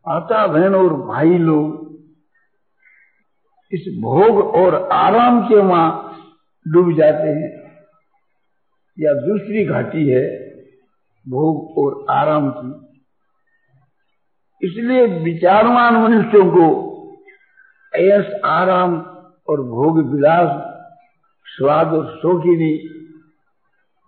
माता 0.09 0.47
बहन 0.47 0.75
और 0.75 0.95
भाई 0.95 1.39
लोग 1.39 1.80
इस 3.73 3.99
भोग 4.01 4.55
और 4.55 4.89
आराम 4.93 5.49
के 5.49 5.57
वहाँ 5.57 6.17
डूब 6.69 6.97
जाते 6.97 7.29
हैं। 7.29 7.61
या 9.01 9.13
दूसरी 9.13 9.65
घाटी 9.65 10.09
है 10.09 10.51
भोग 11.29 11.79
और 11.79 12.07
आराम 12.11 12.51
की। 12.51 13.03
इसलिए 14.63 15.07
विचारवान 15.07 15.95
मनुष्यों 15.95 16.51
को 16.51 16.91
ऐस 17.95 18.41
आराम 18.45 19.01
और 19.49 19.63
भोग 19.63 20.13
विलास, 20.13 20.71
स्वाद 21.47 21.87
और 21.87 22.19
शौकीनी 22.23 22.89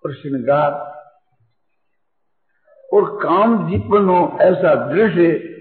और 0.05 0.15
श्रृंगार 0.15 0.93
और 2.93 3.19
काम 3.23 3.71
जीवन 3.71 4.05
हो 4.05 4.39
ऐसा 4.41 4.75
दृश्य 4.75 5.52